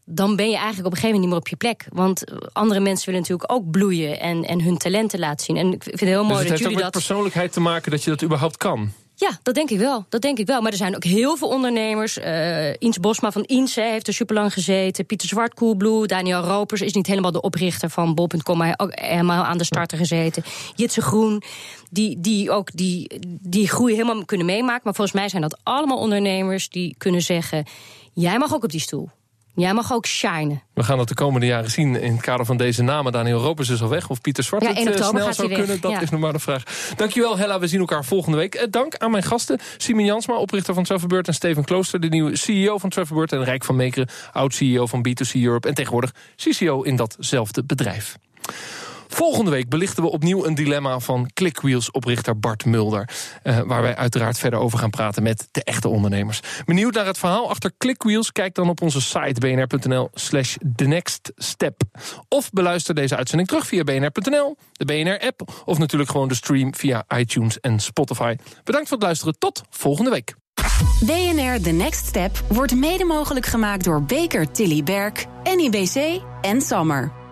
dan 0.04 0.36
ben 0.36 0.50
je 0.50 0.56
eigenlijk 0.56 0.86
op 0.86 0.92
een 0.92 0.98
gegeven 0.98 1.20
moment 1.20 1.20
niet 1.20 1.30
meer 1.30 1.38
op 1.38 1.48
je 1.48 1.56
plek. 1.56 1.86
Want 1.92 2.24
andere 2.52 2.80
mensen 2.80 3.06
willen 3.06 3.20
natuurlijk 3.20 3.52
ook 3.52 3.70
bloeien 3.70 4.20
en, 4.20 4.44
en 4.44 4.62
hun 4.62 4.76
talenten 4.76 5.18
laten 5.18 5.44
zien. 5.44 5.56
En 5.56 5.72
ik 5.72 5.82
vind 5.82 6.00
het 6.00 6.08
heel 6.08 6.18
Dus 6.18 6.28
mooi 6.28 6.38
het 6.38 6.48
dat 6.48 6.48
heeft 6.48 6.52
ook 6.52 6.58
jullie 6.58 6.84
met 6.84 6.92
dat. 6.92 6.92
persoonlijkheid 6.92 7.52
te 7.52 7.60
maken 7.60 7.90
dat 7.90 8.04
je 8.04 8.10
dat 8.10 8.22
überhaupt 8.22 8.56
kan. 8.56 8.92
Ja, 9.16 9.38
dat 9.42 9.54
denk 9.54 9.70
ik 9.70 9.78
wel. 9.78 10.06
Dat 10.08 10.20
denk 10.20 10.38
ik 10.38 10.46
wel. 10.46 10.60
Maar 10.60 10.70
er 10.70 10.76
zijn 10.76 10.96
ook 10.96 11.04
heel 11.04 11.36
veel 11.36 11.48
ondernemers. 11.48 12.18
Ins 12.78 13.00
Bosma 13.00 13.32
van 13.32 13.42
Ins 13.42 13.74
heeft 13.74 14.06
er 14.06 14.14
super 14.14 14.34
lang 14.34 14.52
gezeten. 14.52 15.06
Pieter 15.06 15.28
Zwart, 15.28 15.54
Coolblue. 15.54 16.06
Daniel 16.06 16.40
Ropers 16.40 16.80
is 16.80 16.92
niet 16.92 17.06
helemaal 17.06 17.32
de 17.32 17.40
oprichter 17.40 17.90
van 17.90 18.14
Bol.com, 18.14 18.58
maar 18.58 18.74
ook 18.76 19.00
helemaal 19.00 19.44
aan 19.44 19.58
de 19.58 19.64
starter 19.64 19.98
gezeten. 19.98 20.44
Jitse 20.74 21.00
Groen, 21.00 21.42
die, 21.90 22.20
die 22.20 22.50
ook 22.50 22.70
die, 22.72 23.20
die 23.40 23.68
groei 23.68 23.92
helemaal 23.92 24.24
kunnen 24.24 24.46
meemaken. 24.46 24.80
Maar 24.84 24.94
volgens 24.94 25.16
mij 25.16 25.28
zijn 25.28 25.42
dat 25.42 25.58
allemaal 25.62 25.98
ondernemers 25.98 26.68
die 26.68 26.94
kunnen 26.98 27.22
zeggen: 27.22 27.64
Jij 28.12 28.38
mag 28.38 28.54
ook 28.54 28.64
op 28.64 28.70
die 28.70 28.80
stoel. 28.80 29.10
Jij 29.54 29.74
mag 29.74 29.92
ook 29.92 30.06
shinen. 30.06 30.62
We 30.72 30.82
gaan 30.82 30.98
dat 30.98 31.08
de 31.08 31.14
komende 31.14 31.46
jaren 31.46 31.70
zien 31.70 32.00
in 32.00 32.12
het 32.12 32.20
kader 32.20 32.46
van 32.46 32.56
deze 32.56 32.82
namen. 32.82 33.12
Daniel 33.12 33.40
Ropers 33.40 33.68
is 33.68 33.82
al 33.82 33.88
weg, 33.88 34.08
of 34.10 34.20
Pieter 34.20 34.44
Zwart 34.44 34.62
Ja, 34.62 34.68
het 34.68 34.78
1 34.78 34.86
eh, 34.86 34.94
snel 34.94 35.32
zou 35.32 35.48
weg, 35.48 35.58
kunnen. 35.58 35.80
Dat 35.80 35.90
ja. 35.90 36.00
is 36.00 36.10
nog 36.10 36.20
maar 36.20 36.32
de 36.32 36.38
vraag. 36.38 36.62
Dankjewel 36.96 37.38
Hella, 37.38 37.58
we 37.58 37.66
zien 37.66 37.80
elkaar 37.80 38.04
volgende 38.04 38.38
week. 38.38 38.54
Eh, 38.54 38.66
dank 38.70 38.96
aan 38.96 39.10
mijn 39.10 39.22
gasten, 39.22 39.58
Simon 39.76 40.04
Jansma, 40.04 40.34
oprichter 40.34 40.74
van 40.74 40.84
Travelbeurt... 40.84 41.28
en 41.28 41.34
Steven 41.34 41.64
Klooster, 41.64 42.00
de 42.00 42.08
nieuwe 42.08 42.36
CEO 42.36 42.78
van 42.78 42.90
Travelbeurt... 42.90 43.32
en 43.32 43.44
Rijk 43.44 43.64
van 43.64 43.76
Meekeren, 43.76 44.08
oud-CEO 44.32 44.86
van 44.86 45.06
B2C 45.08 45.40
Europe... 45.40 45.68
en 45.68 45.74
tegenwoordig 45.74 46.14
CCO 46.36 46.82
in 46.82 46.96
datzelfde 46.96 47.64
bedrijf. 47.64 48.16
Volgende 49.14 49.50
week 49.50 49.68
belichten 49.68 50.02
we 50.02 50.10
opnieuw 50.10 50.44
een 50.44 50.54
dilemma 50.54 50.98
van 50.98 51.30
Clickwheels-oprichter 51.34 52.38
Bart 52.38 52.64
Mulder. 52.64 53.08
eh, 53.42 53.58
waar 53.60 53.82
wij 53.82 53.96
uiteraard 53.96 54.38
verder 54.38 54.58
over 54.58 54.78
gaan 54.78 54.90
praten 54.90 55.22
met 55.22 55.48
de 55.50 55.64
echte 55.64 55.88
ondernemers. 55.88 56.40
Benieuwd 56.64 56.94
naar 56.94 57.06
het 57.06 57.18
verhaal 57.18 57.48
achter 57.48 57.72
Clickwheels? 57.78 58.32
Kijk 58.32 58.54
dan 58.54 58.68
op 58.68 58.82
onze 58.82 59.00
site 59.00 59.40
bnr.nl 59.40 60.10
slash 60.14 60.56
the 60.76 60.84
next 60.84 61.32
step. 61.36 61.80
Of 62.28 62.50
beluister 62.50 62.94
deze 62.94 63.16
uitzending 63.16 63.48
terug 63.48 63.66
via 63.66 63.84
bnr.nl, 63.84 64.56
de 64.72 64.84
BNR-app... 64.84 65.62
of 65.64 65.78
natuurlijk 65.78 66.10
gewoon 66.10 66.28
de 66.28 66.34
stream 66.34 66.74
via 66.74 67.04
iTunes 67.16 67.60
en 67.60 67.80
Spotify. 67.80 68.36
Bedankt 68.64 68.88
voor 68.88 68.96
het 68.96 69.06
luisteren. 69.06 69.38
Tot 69.38 69.62
volgende 69.70 70.10
week. 70.10 70.34
BNR 71.00 71.62
The 71.62 71.70
Next 71.70 72.06
Step 72.06 72.44
wordt 72.48 72.74
mede 72.74 73.04
mogelijk 73.04 73.46
gemaakt 73.46 73.84
door 73.84 74.02
Baker 74.02 74.52
Tilly 74.52 74.82
Berk, 74.82 75.26
NIBC 75.56 76.20
en 76.40 76.60
Sammer. 76.60 77.23